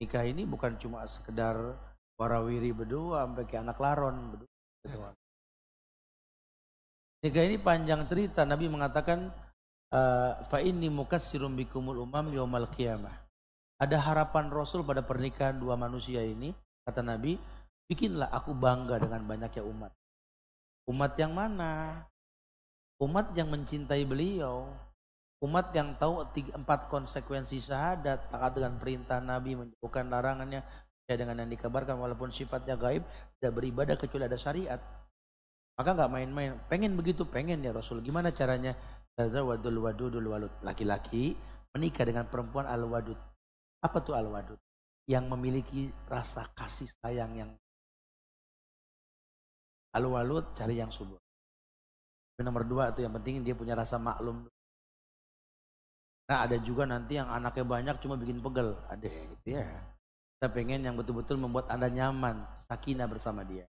[0.02, 1.78] Nikah ini bukan cuma sekedar
[2.18, 4.50] warawiri berdua sampai kayak anak laron berdua.
[4.82, 4.98] Gitu.
[7.22, 8.42] Nikah ini panjang cerita.
[8.42, 9.30] Nabi mengatakan
[9.94, 13.14] eh, fa inni mukassirum bikumul umam yaumal qiyamah.
[13.78, 16.54] Ada harapan Rasul pada pernikahan dua manusia ini,
[16.86, 17.38] kata Nabi,
[17.90, 19.94] bikinlah aku bangga dengan banyaknya umat.
[20.90, 22.06] Umat yang mana?
[23.02, 24.70] Umat yang mencintai beliau.
[25.42, 31.42] Umat yang tahu tiga, empat konsekuensi syahadat, taat dengan perintah Nabi, menjauhkan larangannya, percaya dengan
[31.42, 33.02] yang dikabarkan walaupun sifatnya gaib,
[33.42, 34.78] tidak beribadah kecuali ada syariat.
[35.82, 36.52] Maka nggak main-main.
[36.70, 38.06] Pengen begitu, pengen ya Rasul.
[38.06, 38.78] Gimana caranya?
[39.18, 40.54] Tazawadul wadudul walud.
[40.62, 41.34] Laki-laki
[41.74, 43.18] menikah dengan perempuan al-wadud.
[43.82, 44.62] Apa tuh al-wadud?
[45.10, 47.52] Yang memiliki rasa kasih sayang yang
[49.98, 51.18] al-walud cari yang subur.
[52.42, 54.46] Nomor dua itu yang penting dia punya rasa maklum.
[56.30, 58.78] Nah ada juga nanti yang anaknya banyak cuma bikin pegel.
[58.92, 59.68] Ada gitu ya.
[60.38, 63.70] Kita pengen yang betul-betul membuat anda nyaman, sakinah bersama dia.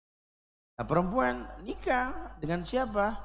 [0.78, 3.18] Nah perempuan nikah dengan siapa?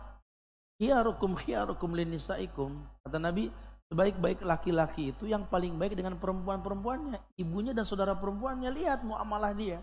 [0.81, 2.73] Khiyarukum khiyarukum linisaikum.
[3.05, 3.47] Kata Nabi,
[3.87, 7.39] sebaik-baik laki-laki itu yang paling baik dengan perempuan-perempuannya.
[7.39, 9.79] Ibunya dan saudara perempuannya lihat muamalah dia.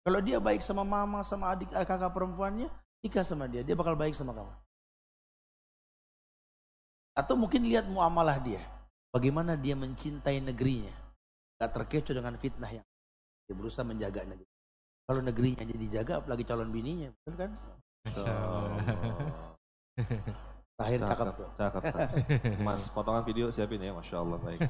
[0.00, 2.72] Kalau dia baik sama mama, sama adik eh, kakak perempuannya,
[3.04, 4.54] nikah sama dia, dia bakal baik sama kamu.
[7.12, 8.64] Atau mungkin lihat muamalah dia.
[9.10, 10.94] Bagaimana dia mencintai negerinya.
[11.58, 12.86] Gak terkecoh dengan fitnah yang
[13.44, 14.46] dia berusaha menjaga negeri.
[15.10, 17.50] Kalau negerinya jadi dijaga, apalagi calon bininya, betul kan?
[18.06, 18.70] Masya Allah.
[20.78, 21.50] Terakhir cakep Cakep, tuh.
[21.58, 21.82] cakep.
[22.62, 24.38] Mas, potongan video siapin ya, Masya Allah.
[24.38, 24.60] Baik.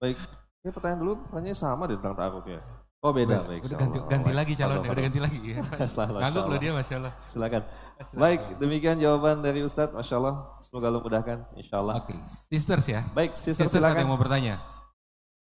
[0.00, 0.16] Baik,
[0.64, 2.60] ini pertanyaan dulu, pertanyaannya sama deh tentang ta'arufnya.
[3.06, 3.62] Oh beda, baik.
[3.70, 5.38] Udah ganti, ganti lagi calonnya, udah ganti lagi.
[5.46, 5.62] Ya.
[5.94, 7.12] Ngangguk loh dia, Masya Allah.
[7.30, 7.62] Silakan.
[8.18, 10.34] Baik, demikian jawaban dari Ustadz, Masya Allah.
[10.58, 12.02] Semoga Allah mudahkan, Insya Allah.
[12.02, 13.06] Oke, sisters ya.
[13.14, 14.00] Baik, sister Sisters ada silakan.
[14.02, 14.54] yang mau bertanya?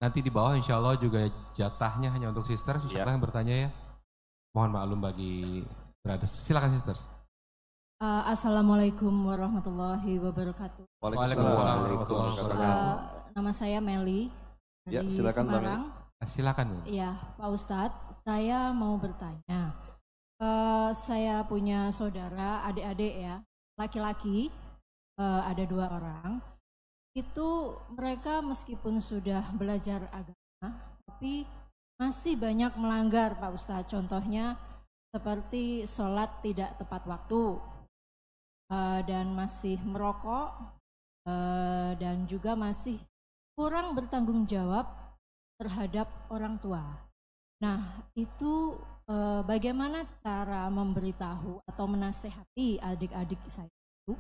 [0.03, 2.83] Nanti di bawah insya Allah juga jatahnya hanya untuk sisters.
[2.91, 3.07] Insya.
[3.07, 3.69] Allah yang bertanya ya.
[4.51, 5.63] Mohon maklum bagi
[6.03, 6.35] brothers.
[6.43, 7.07] Silakan sisters.
[8.03, 10.85] Uh, Assalamualaikum warahmatullahi wabarakatuh.
[10.99, 12.67] Waalaikumsalam warahmatullahi wabarakatuh.
[12.67, 12.97] Uh,
[13.39, 14.29] nama saya Meli
[14.85, 15.83] Ya, dari silakan, Mbak Semarang.
[15.89, 16.66] Ah, Silakan.
[16.75, 16.79] Bu.
[16.89, 19.77] Iya, Pak Ustadz, saya mau bertanya.
[20.41, 23.41] Uh, saya punya saudara, adik-adik ya,
[23.79, 24.51] laki-laki,
[25.16, 26.43] uh, ada dua orang.
[27.14, 30.68] Itu mereka meskipun sudah belajar agama,
[31.07, 31.47] tapi
[32.03, 33.95] masih banyak melanggar Pak Ustadz.
[33.95, 34.59] Contohnya
[35.14, 37.62] seperti sholat tidak tepat waktu,
[38.75, 40.51] uh, dan masih merokok,
[41.31, 42.99] uh, dan juga masih
[43.55, 45.04] kurang bertanggung jawab
[45.57, 46.83] terhadap orang tua.
[47.63, 54.17] Nah, itu eh, bagaimana cara memberitahu atau menasehati adik-adik saya itu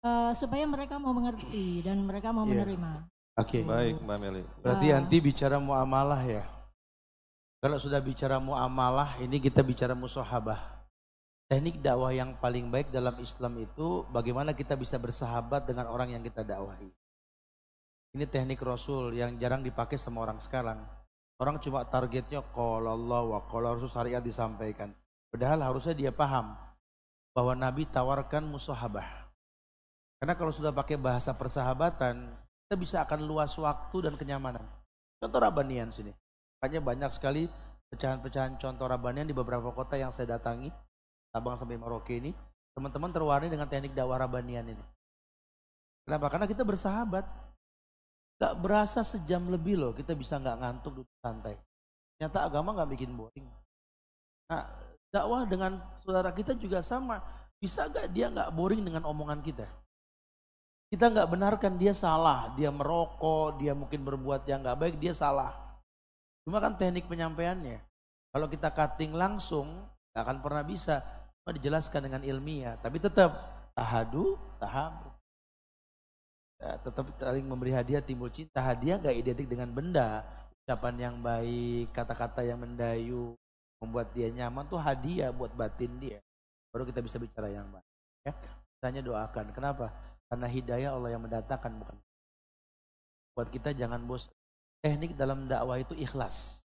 [0.00, 2.52] eh, supaya mereka mau mengerti dan mereka mau Iya.
[2.64, 2.92] menerima.
[3.36, 3.60] Oke.
[3.60, 4.42] Baik, Mbak Meli.
[4.64, 4.92] Berarti Ah.
[4.96, 6.44] nanti bicara muamalah ya.
[7.60, 10.60] Kalau sudah bicara muamalah, ini kita bicara musahabah.
[11.46, 16.22] Teknik dakwah yang paling baik dalam Islam itu bagaimana kita bisa bersahabat dengan orang yang
[16.24, 16.88] kita dakwahi.
[18.16, 20.80] Ini teknik Rasul yang jarang dipakai sama orang sekarang.
[21.36, 24.88] Orang cuma targetnya kalau Allah wa qala Rasul syariat disampaikan.
[25.28, 26.56] Padahal harusnya dia paham
[27.36, 29.04] bahwa Nabi tawarkan musahabah.
[30.16, 32.24] Karena kalau sudah pakai bahasa persahabatan,
[32.64, 34.64] kita bisa akan luas waktu dan kenyamanan.
[35.20, 36.16] Contoh Rabanian sini.
[36.56, 37.52] Makanya banyak sekali
[37.92, 40.72] pecahan-pecahan contoh Rabanian di beberapa kota yang saya datangi,
[41.36, 42.32] Sabang sampai Merauke ini,
[42.72, 44.84] teman-teman terwarnai dengan teknik dakwah Rabanian ini.
[46.08, 46.32] Kenapa?
[46.32, 47.45] Karena kita bersahabat.
[48.36, 51.56] Gak berasa sejam lebih loh, kita bisa nggak ngantuk duduk santai.
[52.16, 53.48] Ternyata agama nggak bikin boring.
[54.52, 54.68] Nah,
[55.08, 57.24] dakwah dengan saudara kita juga sama.
[57.56, 59.64] Bisa gak dia nggak boring dengan omongan kita?
[60.92, 65.56] Kita nggak benarkan dia salah, dia merokok, dia mungkin berbuat yang nggak baik, dia salah.
[66.44, 67.80] Cuma kan teknik penyampaiannya.
[68.30, 69.66] Kalau kita cutting langsung,
[70.12, 71.00] nggak akan pernah bisa.
[71.40, 72.76] Cuma dijelaskan dengan ilmiah.
[72.84, 73.32] Tapi tetap
[73.72, 75.15] tahadu, tahabu.
[76.56, 78.64] Ya, tetap saling memberi hadiah timbul cinta.
[78.64, 80.24] Hadiah nggak identik dengan benda.
[80.64, 83.36] Ucapan yang baik, kata-kata yang mendayu,
[83.78, 86.18] membuat dia nyaman tuh hadiah buat batin dia.
[86.72, 87.86] Baru kita bisa bicara yang baik.
[88.26, 88.32] Ya,
[88.82, 89.52] tanya doakan.
[89.52, 89.92] Kenapa?
[90.26, 91.96] Karena hidayah Allah yang mendatangkan bukan.
[93.36, 94.32] Buat kita jangan bos.
[94.80, 96.64] Teknik dalam dakwah itu ikhlas.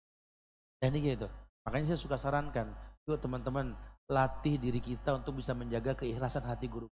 [0.80, 1.28] Tekniknya itu.
[1.66, 2.72] Makanya saya suka sarankan,
[3.04, 3.76] yuk teman-teman
[4.08, 6.88] latih diri kita untuk bisa menjaga keikhlasan hati guru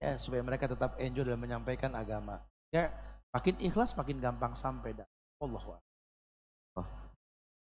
[0.00, 2.92] ya supaya mereka tetap enjoy dalam menyampaikan agama ya
[3.32, 5.08] makin ikhlas makin gampang sampai dah
[5.40, 5.80] Allah
[6.80, 6.88] oh.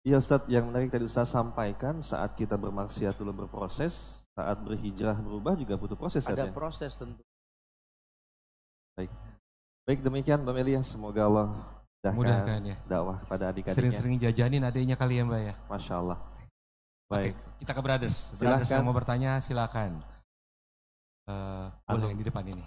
[0.04, 5.56] Iya Ustadz, yang menarik tadi Ustadz sampaikan saat kita bermaksiat dulu berproses, saat berhijrah berubah
[5.56, 6.28] juga butuh proses.
[6.28, 6.52] Ada ya?
[6.52, 7.24] proses tentu.
[9.00, 9.08] Baik,
[9.88, 11.48] baik demikian Mbak Melia, semoga Allah
[12.12, 12.76] mudahkan ya.
[12.84, 13.80] dakwah kepada adik-adiknya.
[13.80, 15.54] Sering-sering jajanin adiknya kali ya Mbak ya.
[15.72, 16.20] Masya Allah.
[17.08, 17.32] Baik.
[17.32, 18.18] Oke, kita ke Brothers.
[18.36, 18.44] Silakan.
[18.44, 20.04] Brothers yang mau bertanya silakan.
[21.24, 22.66] Uh, boleh yang di depan ini.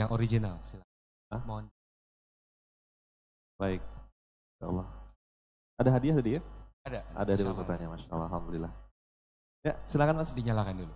[0.00, 0.88] Yang original, silakan.
[1.28, 1.42] Hah?
[1.44, 1.64] Mohon.
[3.60, 3.82] Baik.
[4.56, 4.88] Ya Allah.
[5.76, 6.42] Ada hadiah tadi ya?
[6.88, 7.00] Ada.
[7.12, 8.28] Ada di bertanya, Masya Allah.
[8.32, 8.72] Alhamdulillah.
[9.60, 10.32] Ya, silakan Mas.
[10.32, 10.94] Dinyalakan dulu.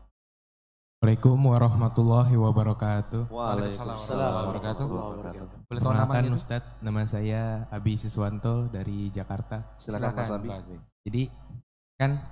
[1.04, 3.22] Assalamualaikum warahmatullahi wabarakatuh.
[3.28, 5.56] Waalaikumsalam warahmatullahi wabarakatuh.
[5.68, 9.76] Boleh tahu namanya Ustadz, nama saya Abi Siswanto dari Jakarta.
[9.76, 10.48] Silakan Mas Abi.
[11.04, 11.28] Jadi
[12.00, 12.24] kan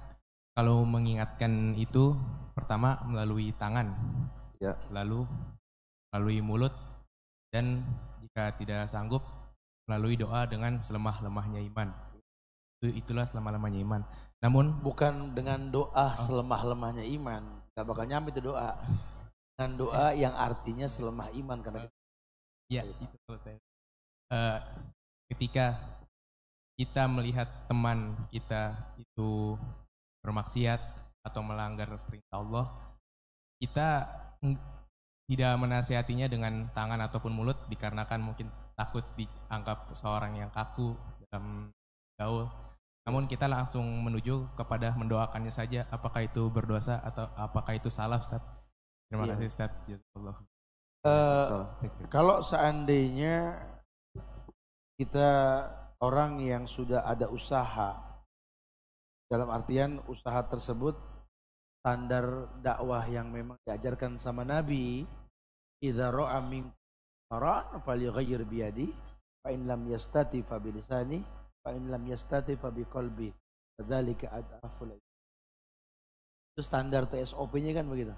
[0.57, 2.17] kalau mengingatkan itu
[2.57, 3.93] pertama melalui tangan
[4.63, 4.79] ya.
[4.95, 5.27] lalu
[6.13, 6.75] melalui mulut
[7.51, 7.83] dan
[8.23, 9.27] jika tidak sanggup
[9.91, 11.91] melalui doa dengan selemah-lemahnya iman.
[12.79, 14.03] Itu itulah selemah-lemahnya iman.
[14.43, 16.13] Namun bukan dengan doa oh.
[16.15, 17.43] selemah-lemahnya iman,
[17.75, 18.79] nggak bakal nyampe itu doa.
[19.53, 21.83] Dengan doa yang artinya selemah iman karena
[22.71, 23.59] ya itu saya.
[24.33, 24.59] Uh,
[25.29, 25.77] ketika
[26.81, 29.61] kita melihat teman kita itu
[30.25, 30.81] bermaksiat
[31.23, 32.67] atau melanggar perintah Allah,
[33.61, 34.09] kita
[35.31, 40.93] tidak menasihatinya dengan tangan ataupun mulut dikarenakan mungkin takut dianggap seorang yang kaku
[41.31, 41.71] dalam
[42.19, 42.51] gaul.
[43.03, 48.43] Namun kita langsung menuju kepada mendoakannya saja apakah itu berdosa atau apakah itu salah Ustaz.
[49.11, 49.35] Terima iya.
[49.35, 49.71] kasih Ustaz.
[50.15, 50.37] Allah.
[51.03, 51.67] Uh,
[52.07, 53.59] kalau seandainya
[54.95, 55.31] kita
[55.99, 57.99] orang yang sudah ada usaha
[59.27, 60.95] dalam artian usaha tersebut
[61.83, 65.03] standar dakwah yang memang diajarkan sama Nabi
[65.83, 66.71] idza ra'a min
[67.27, 68.87] qaran falyughayyir biyadi
[69.43, 71.19] fa in lam yastati fa bilisani
[71.59, 73.35] fa in lam yastati fa biqalbi
[73.75, 74.95] kadzalika adaful
[76.53, 78.13] itu standar tuh SOP-nya kan begitu.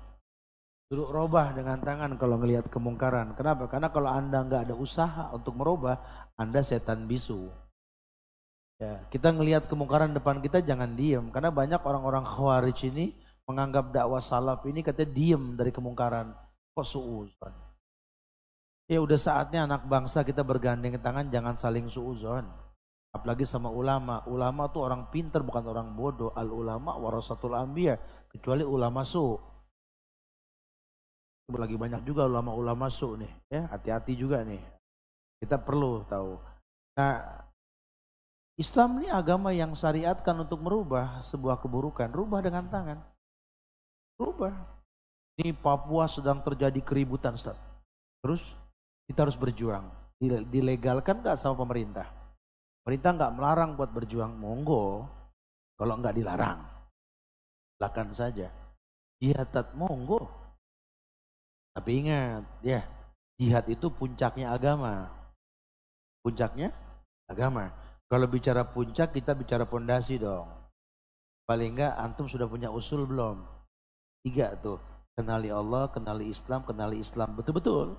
[0.90, 3.32] Duduk robah dengan tangan kalau ngelihat kemungkaran.
[3.38, 3.70] Kenapa?
[3.70, 6.02] Karena kalau anda nggak ada usaha untuk merubah
[6.34, 7.46] anda setan bisu.
[8.82, 11.30] Ya kita ngelihat kemungkaran depan kita jangan diem.
[11.30, 13.14] Karena banyak orang-orang khawarij ini
[13.44, 16.32] menganggap dakwah salaf ini katanya diem dari kemungkaran.
[16.74, 17.54] Kok suuzon?
[18.84, 22.44] Ya udah saatnya anak bangsa kita bergandeng tangan jangan saling suuzon.
[23.14, 24.26] Apalagi sama ulama.
[24.26, 26.34] Ulama tuh orang pinter bukan orang bodoh.
[26.34, 27.96] Al ulama warasatul ambiyah.
[28.26, 29.38] Kecuali ulama su.
[31.54, 33.32] Lagi banyak juga ulama-ulama su nih.
[33.48, 34.60] Ya hati-hati juga nih.
[35.38, 36.34] Kita perlu tahu.
[36.98, 37.44] Nah
[38.58, 42.10] Islam ini agama yang syariatkan untuk merubah sebuah keburukan.
[42.10, 43.13] Rubah dengan tangan.
[44.18, 44.54] Rubah.
[45.34, 47.58] Ini Papua sedang terjadi keributan Ustaz.
[48.22, 48.42] Terus
[49.10, 49.90] kita harus berjuang.
[50.22, 52.06] Dilegalkan nggak sama pemerintah?
[52.86, 55.08] Pemerintah nggak melarang buat berjuang, monggo.
[55.74, 56.62] Kalau nggak dilarang,
[57.82, 58.46] lakukan saja.
[59.18, 60.30] Jihad monggo.
[61.74, 62.86] Tapi ingat, ya
[63.34, 65.10] jihad itu puncaknya agama.
[66.22, 66.70] Puncaknya
[67.26, 67.74] agama.
[68.06, 70.46] Kalau bicara puncak, kita bicara pondasi dong.
[71.44, 73.53] Paling enggak antum sudah punya usul belum?
[74.24, 74.80] Tiga tuh.
[75.12, 77.36] Kenali Allah, kenali Islam, kenali Islam.
[77.36, 77.94] Betul-betul.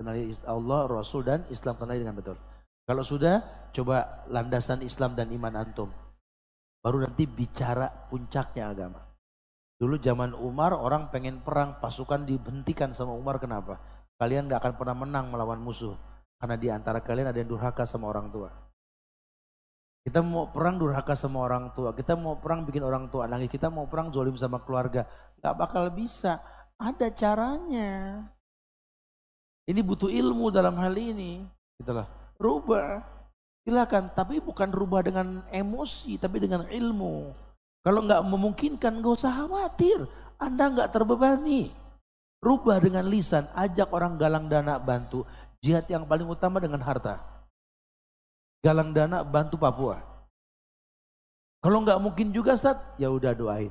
[0.00, 2.40] Kenali Allah, Rasul, dan Islam kenali dengan betul.
[2.88, 5.92] Kalau sudah, coba landasan Islam dan iman antum.
[6.82, 8.98] Baru nanti bicara puncaknya agama.
[9.78, 13.78] Dulu zaman Umar orang pengen perang, pasukan dihentikan sama Umar kenapa?
[14.18, 15.94] Kalian gak akan pernah menang melawan musuh.
[16.42, 18.50] Karena di antara kalian ada yang durhaka sama orang tua.
[20.02, 21.94] Kita mau perang durhaka sama orang tua.
[21.94, 23.46] Kita mau perang bikin orang tua nangis.
[23.46, 25.06] Kita mau perang zolim sama keluarga.
[25.38, 26.42] Gak bakal bisa.
[26.74, 28.18] Ada caranya.
[29.62, 31.46] Ini butuh ilmu dalam hal ini.
[31.78, 32.10] Itulah.
[32.34, 32.98] Rubah.
[33.62, 34.10] Silakan.
[34.10, 36.18] Tapi bukan rubah dengan emosi.
[36.18, 37.30] Tapi dengan ilmu.
[37.86, 40.02] Kalau nggak memungkinkan gak usah khawatir.
[40.42, 41.70] Anda nggak terbebani.
[42.42, 43.46] Rubah dengan lisan.
[43.54, 45.22] Ajak orang galang dana bantu.
[45.62, 47.31] Jihad yang paling utama dengan harta
[48.62, 49.98] galang dana bantu Papua.
[51.62, 53.70] Kalau nggak mungkin juga Ustaz, ya udah doain.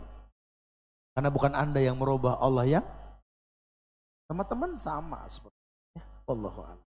[1.12, 2.86] Karena bukan Anda yang merubah Allah yang
[4.32, 5.56] teman-teman sama seperti
[5.96, 6.04] ya.
[6.28, 6.80] Allah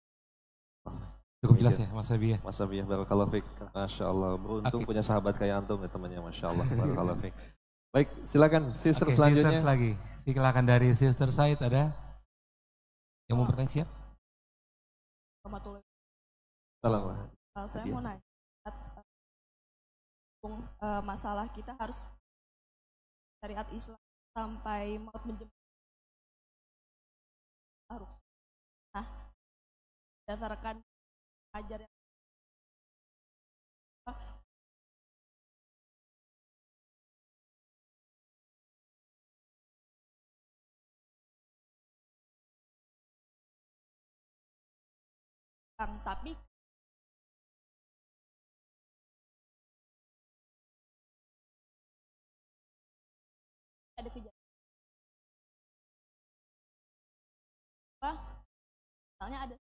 [1.43, 2.39] Cukup jelas ya Mas Abi ya.
[2.39, 3.43] Mas Abi ya, Barakallahu Fik.
[3.75, 4.87] Masya Allah, beruntung Okay.
[4.87, 6.67] punya sahabat kayak Antum ya temannya, Masya Allah.
[6.79, 7.35] Barakallahu Fik.
[7.91, 9.51] Baik, silakan sister Oke, selanjutnya.
[9.51, 9.93] sisters lagi.
[10.23, 11.91] Silakan dari Sister Said ada
[13.27, 13.89] yang mau bertanya siap?
[15.43, 15.83] Warahmatullahi
[16.79, 17.42] Salam.
[17.53, 17.93] Uh, saya Hadiah.
[17.93, 18.25] mau nanya,
[18.65, 22.01] uh, uh, masalah kita harus
[23.45, 24.01] syariat Islam
[24.33, 25.53] sampai maut menjemput
[27.93, 28.09] harus.
[28.97, 29.05] Nah,
[30.25, 30.81] berdasarkan
[31.61, 31.93] ajar yang
[46.01, 46.33] tapi
[59.23, 59.62] misalnya ada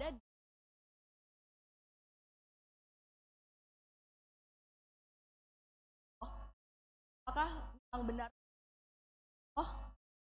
[0.00, 0.16] ada
[6.24, 6.32] oh,
[7.28, 8.28] apakah memang benar
[9.60, 9.68] oh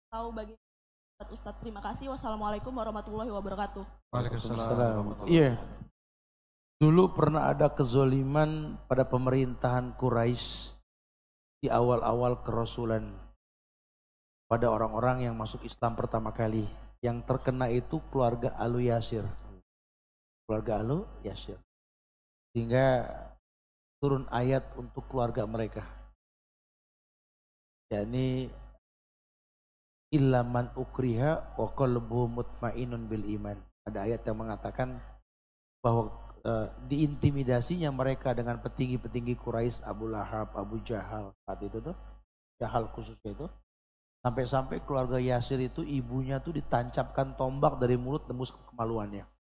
[0.10, 5.30] tahu bagaimana Ustadz terima kasih wassalamualaikum warahmatullahi wabarakatuh Waalaikumsalam.
[5.30, 5.62] Iya.
[6.82, 10.74] Dulu pernah ada kezoliman pada pemerintahan Quraisy
[11.62, 13.14] di awal-awal kerasulan
[14.50, 16.66] pada orang-orang yang masuk Islam pertama kali.
[17.06, 19.28] Yang terkena itu keluarga Alu Yasir.
[20.50, 21.62] Keluarga Alu Yasir.
[22.50, 23.06] Sehingga
[24.02, 25.86] turun ayat untuk keluarga mereka.
[27.94, 28.50] yakni
[30.10, 33.62] illa man ukriha wa qalbuhu mutmainun bil iman.
[33.86, 34.98] Ada ayat yang mengatakan
[35.86, 36.10] bahwa
[36.42, 41.94] eh, diintimidasinya mereka dengan petinggi-petinggi Quraisy, Abu Lahab, Abu Jahal saat itu tuh,
[42.58, 43.46] Jahal khususnya itu.
[44.26, 49.39] Sampai-sampai keluarga Yasir itu ibunya tuh ditancapkan tombak dari mulut tembus ke kemaluannya.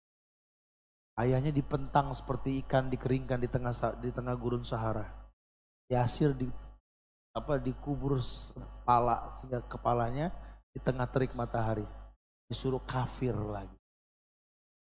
[1.15, 5.07] Ayahnya dipentang seperti ikan dikeringkan di tengah di tengah gurun Sahara.
[5.87, 6.51] Yasir di
[7.35, 8.19] apa dikubur
[8.55, 10.35] kepala sehingga kepalanya
[10.75, 11.87] di tengah terik matahari
[12.51, 13.79] disuruh kafir lagi.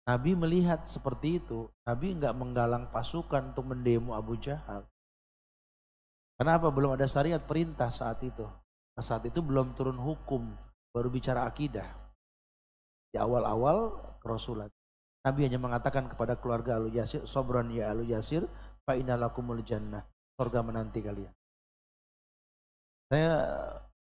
[0.02, 4.82] Nabi melihat seperti itu, Nabi nggak menggalang pasukan untuk mendemo Abu Jahal.
[6.34, 8.42] Kenapa belum ada syariat perintah saat itu?
[8.98, 10.50] Nah, saat itu belum turun hukum,
[10.90, 11.86] baru bicara akidah.
[13.14, 14.68] Di awal-awal kerasulan.
[15.22, 18.42] Nabi hanya mengatakan kepada keluarga Alu Yasir, Sobran ya Alu Yasir,
[18.82, 20.02] fa inalakumul jannah.
[20.34, 21.30] Surga menanti kalian.
[23.06, 23.32] Saya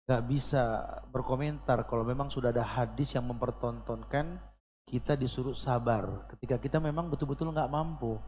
[0.04, 4.38] nggak bisa berkomentar kalau memang sudah ada hadis yang mempertontonkan
[4.86, 8.20] kita disuruh sabar ketika kita memang betul-betul nggak mampu.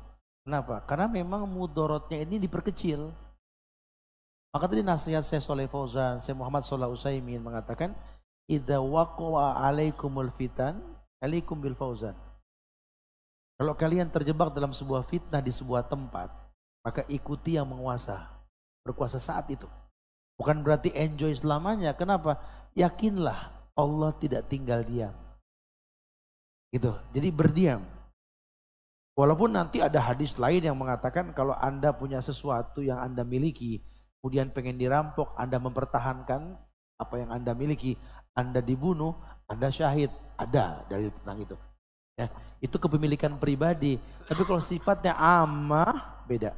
[0.48, 0.80] Kenapa?
[0.88, 3.12] Karena memang mudorotnya ini diperkecil.
[4.48, 7.92] Maka tadi nasihat saya Soleh Fauzan, saya Muhammad Salah Usaimin mengatakan,
[8.48, 10.80] Idza waqa'a alaikumul fitan,
[11.20, 12.16] alaikum bil fauzan.
[13.58, 16.30] Kalau kalian terjebak dalam sebuah fitnah di sebuah tempat,
[16.86, 18.30] maka ikuti yang menguasa,
[18.86, 19.66] berkuasa saat itu.
[20.38, 21.90] Bukan berarti enjoy selamanya.
[21.98, 22.38] Kenapa?
[22.78, 25.10] Yakinlah Allah tidak tinggal diam.
[26.70, 26.94] Gitu.
[27.10, 27.82] Jadi berdiam.
[29.18, 33.82] Walaupun nanti ada hadis lain yang mengatakan kalau Anda punya sesuatu yang Anda miliki,
[34.22, 36.54] kemudian pengen dirampok, Anda mempertahankan
[37.02, 37.98] apa yang Anda miliki,
[38.38, 39.18] Anda dibunuh,
[39.50, 40.14] Anda syahid.
[40.38, 41.58] Ada dari tentang itu.
[42.18, 42.26] Ya,
[42.58, 44.02] itu kepemilikan pribadi.
[44.26, 46.50] Tapi kalau sifatnya amah, beda.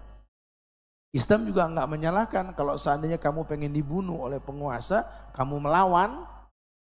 [1.12, 5.04] Islam juga nggak menyalahkan kalau seandainya kamu pengen dibunuh oleh penguasa,
[5.36, 6.24] kamu melawan,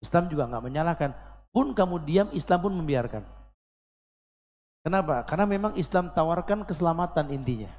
[0.00, 1.10] Islam juga nggak menyalahkan.
[1.52, 3.22] Pun kamu diam, Islam pun membiarkan.
[4.84, 5.24] Kenapa?
[5.28, 7.72] Karena memang Islam tawarkan keselamatan intinya.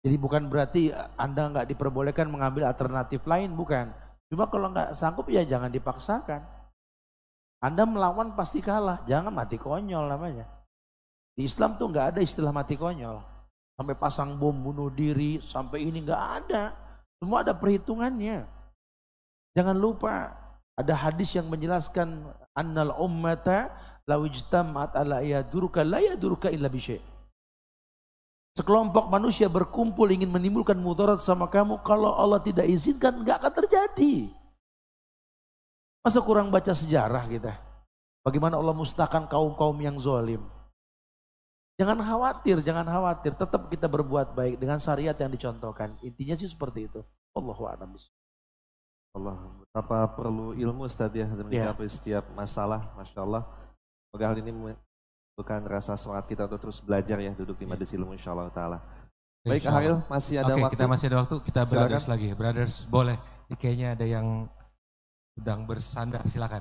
[0.00, 0.90] Jadi bukan berarti
[1.20, 3.92] Anda nggak diperbolehkan mengambil alternatif lain, bukan.
[4.32, 6.59] Cuma kalau nggak sanggup ya jangan dipaksakan.
[7.60, 10.48] Anda melawan pasti kalah, jangan mati konyol namanya.
[11.36, 13.20] Di Islam tuh nggak ada istilah mati konyol.
[13.76, 16.72] Sampai pasang bom bunuh diri, sampai ini nggak ada.
[17.20, 18.48] Semua ada perhitungannya.
[19.52, 20.32] Jangan lupa
[20.72, 23.68] ada hadis yang menjelaskan annal ummata
[24.08, 27.00] law ijtama'at ala yadurka la yadurka illa bisyai.
[28.56, 34.39] Sekelompok manusia berkumpul ingin menimbulkan mudarat sama kamu kalau Allah tidak izinkan nggak akan terjadi.
[36.00, 37.52] Masa kurang baca sejarah kita?
[38.24, 40.40] Bagaimana Allah mustahkan kaum-kaum yang zalim?
[41.80, 43.32] Jangan khawatir, jangan khawatir.
[43.36, 45.96] Tetap kita berbuat baik dengan syariat yang dicontohkan.
[46.04, 47.00] Intinya sih seperti itu.
[47.32, 47.96] Allahu a'lam.
[49.16, 51.92] Allah, betapa perlu ilmu Ustaz ya menyikapi yeah.
[51.92, 53.42] setiap masalah, Masya Allah.
[54.08, 54.52] Semoga hal ini
[55.34, 58.78] bukan rasa semangat kita untuk terus belajar ya duduk di majelis ilmu insya Allah Ta'ala.
[59.40, 60.74] Baik Haril, masih ada Oke, waktu.
[60.76, 61.72] kita masih ada waktu, kita Silakan.
[61.72, 62.28] brothers lagi.
[62.36, 63.16] Brothers boleh,
[63.56, 64.26] kayaknya ada yang
[65.40, 66.60] sedang bersandar, silakan.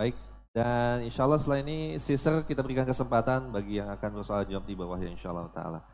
[0.00, 0.16] Baik,
[0.56, 4.72] dan insya Allah setelah ini sister kita berikan kesempatan bagi yang akan bersoal jawab di
[4.72, 5.84] bawah ya insya Allah ta'ala.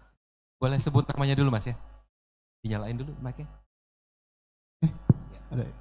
[0.63, 1.75] Boleh sebut namanya dulu mas ya?
[2.63, 3.51] Dinyalain dulu mic-nya.
[4.87, 4.93] Eh,
[5.51, 5.75] ada ya?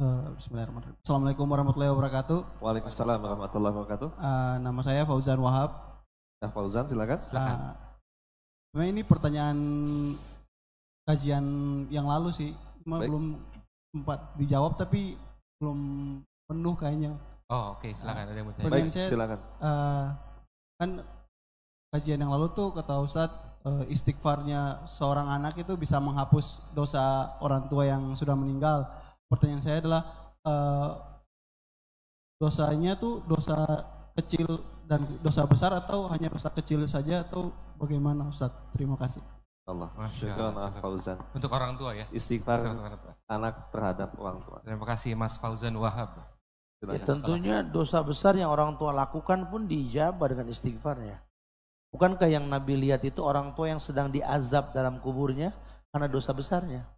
[0.00, 0.96] Uh, Bismillahirrahmanirrahim.
[1.02, 2.38] Assalamualaikum warahmatullahi wabarakatuh.
[2.62, 4.08] Waalaikumsalam warahmatullahi wabarakatuh.
[4.16, 5.76] Uh, nama saya Fauzan Wahab.
[6.40, 7.18] Nah, Fauzan silakan.
[7.20, 7.58] silakan.
[8.78, 9.58] Uh, ini pertanyaan
[11.10, 11.44] kajian
[11.90, 12.50] yang lalu sih,
[12.86, 13.34] cuma belum
[13.90, 15.18] sempat dijawab tapi
[15.58, 15.78] belum
[16.46, 17.18] penuh kayaknya.
[17.50, 17.92] Oh oke okay.
[17.98, 18.70] silakan ada yang mau tanya.
[18.70, 19.38] Baik saya, silakan.
[19.58, 20.06] Uh,
[20.78, 20.90] kan
[21.90, 27.66] kajian yang lalu tuh kata Ustadz uh, istighfarnya seorang anak itu bisa menghapus dosa orang
[27.66, 28.86] tua yang sudah meninggal.
[29.26, 30.02] Pertanyaan saya adalah
[30.46, 30.90] uh,
[32.38, 33.84] dosanya tuh dosa
[34.14, 38.74] kecil dan dosa besar atau hanya dosa kecil saja atau bagaimana Ustadz?
[38.74, 39.22] Terima kasih.
[39.70, 39.88] Allah.
[40.18, 40.52] Syukran
[40.82, 41.18] Fauzan.
[41.32, 42.06] Untuk orang tua ya.
[42.10, 42.66] Istighfar
[43.30, 44.58] anak terhadap orang tua.
[44.66, 46.18] Terima kasih Mas Fauzan Wahab.
[46.80, 51.20] Ya, tentunya dosa besar yang orang tua lakukan pun dijabah dengan istighfarnya.
[51.92, 55.52] Bukankah yang Nabi lihat itu orang tua yang sedang diazab dalam kuburnya
[55.92, 56.88] karena dosa besarnya?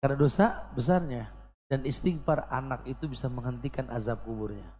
[0.00, 1.28] Karena dosa besarnya.
[1.66, 4.70] Dan istighfar anak itu bisa menghentikan azab kuburnya.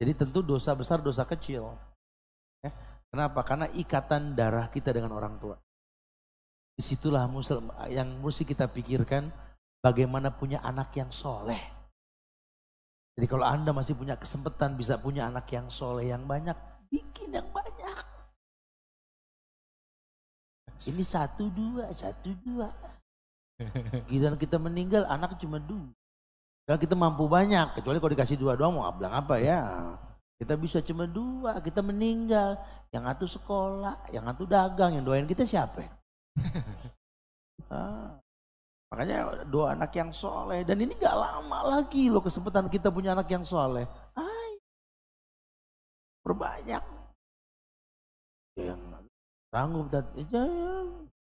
[0.00, 1.76] Jadi tentu dosa besar, dosa kecil.
[2.64, 2.72] Ya.
[3.10, 3.42] Kenapa?
[3.42, 5.58] Karena ikatan darah kita dengan orang tua.
[6.78, 7.26] Di situlah
[7.90, 9.28] yang mesti kita pikirkan
[9.82, 11.58] bagaimana punya anak yang soleh.
[13.18, 16.56] Jadi kalau Anda masih punya kesempatan bisa punya anak yang soleh yang banyak,
[16.88, 17.98] bikin yang banyak.
[20.88, 22.72] Ini satu dua, satu dua.
[24.08, 25.92] Giliran kita meninggal anak cuma dua.
[26.64, 29.60] Kalau kita mampu banyak, kecuali kalau dikasih dua doang mau bilang apa ya.
[30.40, 32.56] Kita bisa cuma dua, kita meninggal.
[32.88, 35.84] Yang satu sekolah, yang satu dagang, yang doain kita siapa?
[37.76, 38.16] ah.
[38.90, 40.64] Makanya dua anak yang soleh.
[40.64, 43.84] Dan ini gak lama lagi loh kesempatan kita punya anak yang soleh.
[44.16, 44.56] Ay,
[46.24, 46.82] perbanyak.
[48.56, 48.80] Yang
[49.52, 50.44] sanggup dan ya,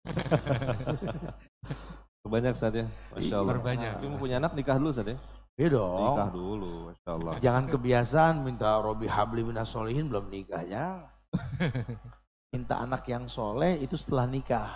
[2.22, 2.86] Perbanyak saat ya,
[3.16, 3.52] Masya Allah.
[3.56, 3.92] Perbanyak.
[3.98, 5.18] Tapi mau punya anak nikah dulu saat ya.
[5.58, 6.14] Iya dong.
[6.14, 7.32] Nikah dulu, Masya Allah.
[7.42, 11.02] Jangan kebiasaan minta Robi Habli minas solihin belum nikahnya.
[12.54, 14.72] Minta anak yang soleh itu setelah nikah.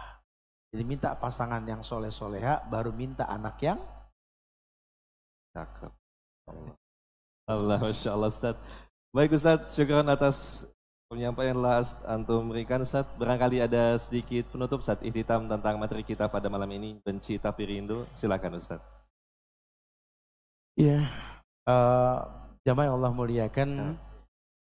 [0.69, 3.81] Jadi minta pasangan yang soleh soleha, baru minta anak yang
[5.57, 5.89] cakep.
[7.49, 8.57] Allah, masya Allah Ustaz.
[9.09, 10.69] Baik Ustaz, syukuran atas
[11.09, 13.09] penyampaian last antum berikan Ustaz.
[13.17, 18.05] Barangkali ada sedikit penutup Ustaz ihtitam tentang materi kita pada malam ini, benci tapi rindu.
[18.13, 19.02] Silakan Ustaz.
[20.73, 21.05] Iya,
[21.69, 22.19] uh,
[22.65, 23.89] jamaah yang Allah muliakan, ya.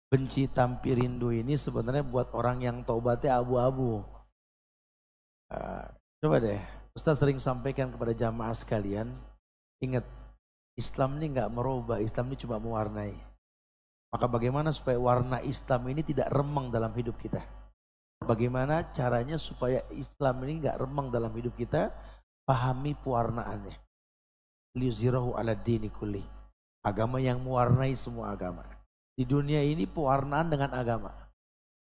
[0.06, 4.06] benci tapi rindu ini sebenarnya buat orang yang taubatnya abu-abu.
[5.50, 5.82] Uh,
[6.22, 6.62] coba deh,
[6.94, 9.10] Ustaz sering sampaikan kepada jamaah sekalian,
[9.82, 10.06] ingat
[10.78, 13.16] Islam ini nggak merubah, Islam ini cuma mewarnai.
[14.14, 17.42] Maka bagaimana supaya warna Islam ini tidak remang dalam hidup kita?
[18.22, 21.90] Bagaimana caranya supaya Islam ini nggak remang dalam hidup kita?
[22.46, 23.85] Pahami pewarnaannya.
[24.76, 26.20] Liuzirahu ala dini kulli.
[26.84, 28.62] Agama yang mewarnai semua agama.
[29.16, 31.10] Di dunia ini pewarnaan dengan agama.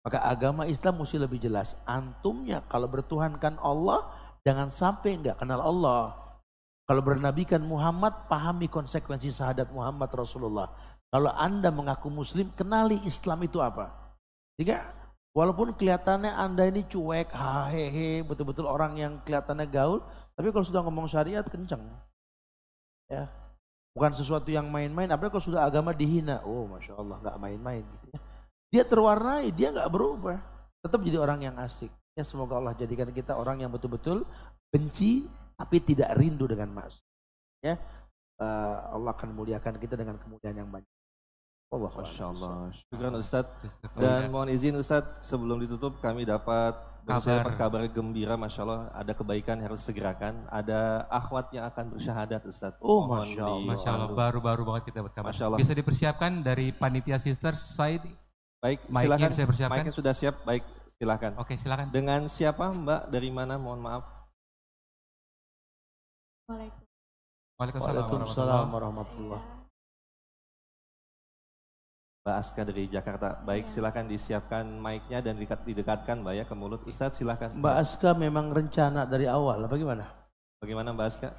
[0.01, 1.77] Maka agama Islam mesti lebih jelas.
[1.85, 4.09] Antumnya kalau bertuhankan Allah,
[4.41, 6.17] jangan sampai enggak kenal Allah.
[6.89, 10.73] Kalau bernabikan Muhammad, pahami konsekuensi syahadat Muhammad Rasulullah.
[11.13, 13.93] Kalau anda mengaku muslim, kenali Islam itu apa.
[14.57, 14.99] Jika
[15.29, 20.01] Walaupun kelihatannya Anda ini cuek, hahehe, betul-betul orang yang kelihatannya gaul,
[20.33, 21.85] tapi kalau sudah ngomong syariat kenceng.
[23.09, 23.25] Ya.
[23.97, 26.45] Bukan sesuatu yang main-main, apalagi kalau sudah agama dihina.
[26.45, 27.83] Oh, Masya Allah, nggak main-main.
[27.83, 28.19] Gitu ya.
[28.69, 30.37] Dia terwarnai, dia nggak berubah.
[30.85, 31.89] Tetap jadi orang yang asik.
[32.13, 34.23] Ya semoga Allah jadikan kita orang yang betul-betul
[34.69, 35.25] benci,
[35.57, 37.03] tapi tidak rindu dengan maksiat.
[37.59, 37.75] Ya,
[38.39, 40.87] uh, Allah akan muliakan kita dengan kemuliaan yang banyak.
[41.69, 42.51] Allah Masya Allah.
[42.89, 43.73] Syukran Ustadz.
[43.93, 46.73] Dan mohon izin Ustadz, sebelum ditutup kami dapat
[47.09, 47.41] kabar.
[47.41, 48.81] dapat kabar gembira Masya Allah.
[48.93, 50.45] Ada kebaikan harus segerakan.
[50.53, 52.77] Ada akhwat yang akan bersyahadat Ustadz.
[52.85, 53.69] Oh Masya Allah.
[53.73, 54.09] Masya Allah.
[54.13, 55.29] Baru-baru banget kita dapat kabar.
[55.33, 55.59] Masya Allah.
[55.59, 58.05] Bisa dipersiapkan dari panitia sisters Said.
[58.59, 59.29] Baik, silakan.
[59.33, 59.83] Bisa persiapkan.
[59.87, 60.35] Mic sudah siap.
[60.43, 60.63] Baik,
[60.95, 61.31] silakan.
[61.41, 61.87] Oke, silakan.
[61.89, 63.01] Dengan siapa Mbak?
[63.09, 63.55] Dari mana?
[63.55, 64.03] Mohon maaf.
[66.49, 69.58] Waalaikumsalam, Waalaikumsalam warahmatullahi
[72.29, 73.41] Mbak Aska dari Jakarta.
[73.41, 73.71] Baik, ya.
[73.73, 76.85] silakan disiapkan mic-nya dan didekat, didekatkan Mbak ya ke mulut.
[76.85, 77.57] Ustadz silakan.
[77.57, 80.05] Mbak Aska memang rencana dari awal, bagaimana?
[80.61, 81.29] Bagaimana Mbak Aska?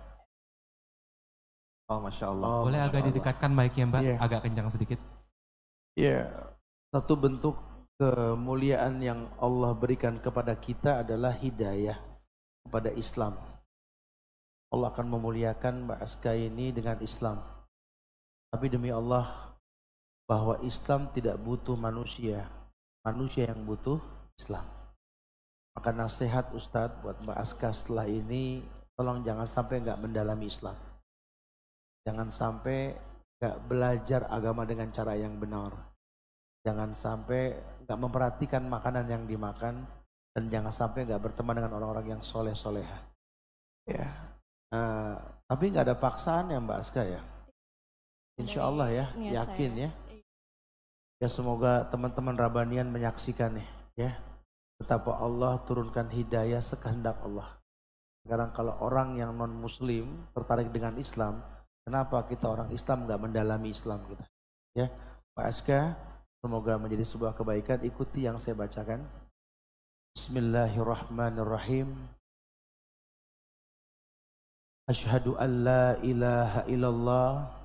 [1.87, 2.47] Oh, Masya Allah.
[2.51, 3.09] Oh, Boleh Masya agak Allah.
[3.15, 4.19] didekatkan mic-nya Mbak, yeah.
[4.19, 4.99] agak kencang sedikit.
[5.95, 6.27] Iya, yeah.
[6.91, 7.55] satu bentuk
[8.03, 12.03] kemuliaan yang Allah berikan kepada kita adalah hidayah
[12.67, 13.39] kepada Islam.
[14.75, 17.39] Allah akan memuliakan Mbak Aska ini dengan Islam.
[18.51, 19.50] Tapi demi Allah,
[20.31, 22.47] bahwa Islam tidak butuh manusia,
[23.03, 23.99] manusia yang butuh
[24.39, 24.63] Islam.
[25.75, 28.63] Maka nasihat Ustadz buat Mbak Aska setelah ini,
[28.95, 30.79] tolong jangan sampai nggak mendalami Islam.
[32.07, 32.95] Jangan sampai
[33.43, 35.75] nggak belajar agama dengan cara yang benar.
[36.63, 39.83] Jangan sampai nggak memperhatikan makanan yang dimakan
[40.31, 43.03] dan jangan sampai nggak berteman dengan orang-orang yang soleh soleha.
[43.83, 44.07] Ya,
[44.71, 45.19] uh,
[45.51, 47.19] tapi nggak ada paksaan ya Mbak Aska ya.
[48.39, 49.91] Insya Allah ya, yakin ya.
[51.21, 53.61] Ya semoga teman-teman Rabanian menyaksikan
[53.93, 54.17] ya
[54.81, 57.61] betapa Allah turunkan hidayah sekehendak Allah.
[58.25, 61.45] Sekarang kalau orang yang non muslim tertarik dengan Islam,
[61.85, 64.25] kenapa kita orang Islam nggak mendalami Islam kita?
[64.73, 64.89] Ya,
[65.37, 65.93] Pak Aska,
[66.41, 67.85] semoga menjadi sebuah kebaikan.
[67.85, 69.05] Ikuti yang saya bacakan.
[70.17, 72.01] Bismillahirrahmanirrahim.
[74.89, 77.60] Ashhadu an la ilaha illallah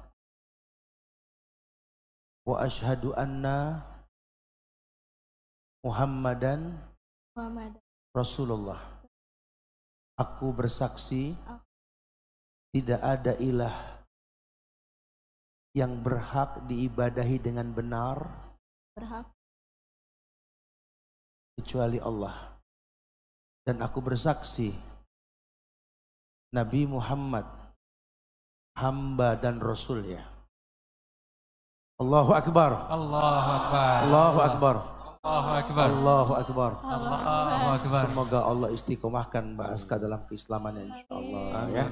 [2.46, 3.82] wa ashhadu anna
[5.86, 6.74] Muhammadan
[7.38, 7.78] Muhammad.
[8.16, 8.80] Rasulullah.
[10.18, 11.36] Aku bersaksi
[12.72, 13.76] tidak ada ilah
[15.76, 18.24] yang berhak diibadahi dengan benar
[18.96, 19.28] berhak
[21.60, 22.56] kecuali Allah.
[23.68, 24.72] Dan aku bersaksi
[26.56, 27.46] Nabi Muhammad
[28.80, 30.35] hamba dan rasul ya
[31.96, 32.92] Allahu Akbar.
[32.92, 34.00] Allahu Akbar.
[34.04, 34.76] Allahu Akbar.
[35.24, 35.90] Allahu Akbar.
[35.96, 36.72] Allahu Akbar.
[36.84, 38.04] Allahu Akbar.
[38.12, 41.88] Semoga Allah istiqomahkan Mbak Aska dalam keislamannya insyaallah ya.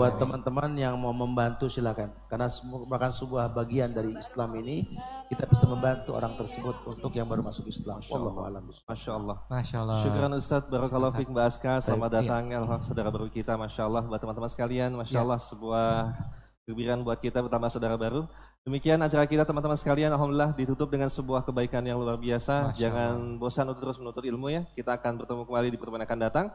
[0.00, 2.08] Buat teman-teman yang mau membantu silakan.
[2.32, 4.80] Karena merupakan sebuah bagian dari Islam ini
[5.28, 8.00] kita bisa membantu orang tersebut untuk yang baru masuk Islam.
[8.08, 8.64] Wallahu a'lam.
[8.88, 9.36] Masya Allah.
[9.52, 9.98] Masya Allah.
[10.08, 11.72] Syukran Ustaz Barakallahu Fik Mbak Aska.
[11.84, 12.64] Selamat datang ya.
[12.80, 13.60] saudara baru kita.
[13.60, 14.08] Masya Allah.
[14.08, 14.96] Buat teman-teman sekalian.
[14.96, 16.16] Masya Allah sebuah
[16.64, 18.24] kegembiraan buat kita pertama saudara baru.
[18.64, 22.72] Demikian acara kita teman-teman sekalian, Alhamdulillah ditutup dengan sebuah kebaikan yang luar biasa.
[22.72, 23.36] Masya Jangan Allah.
[23.36, 24.64] bosan untuk terus menuntut ilmu ya.
[24.72, 26.46] Kita akan bertemu kembali di pertemuan akan datang.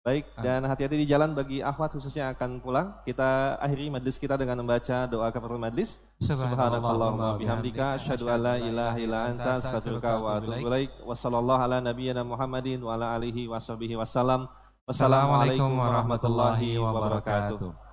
[0.00, 2.96] Baik, dan hati-hati di jalan bagi akhwat khususnya akan pulang.
[3.04, 6.00] Kita akhiri majlis kita dengan membaca doa kafaratul majlis.
[6.24, 11.04] Subhanallahumma bihamdika asyhadu an la ilaha illa anta astaghfiruka wa atubu ilaik.
[11.04, 14.48] Wassallallahu ala nabiyyina Muhammadin wa ala alihi washabihi wasallam.
[14.88, 17.89] Wassalamualaikum warahmatullahi wabarakatuh.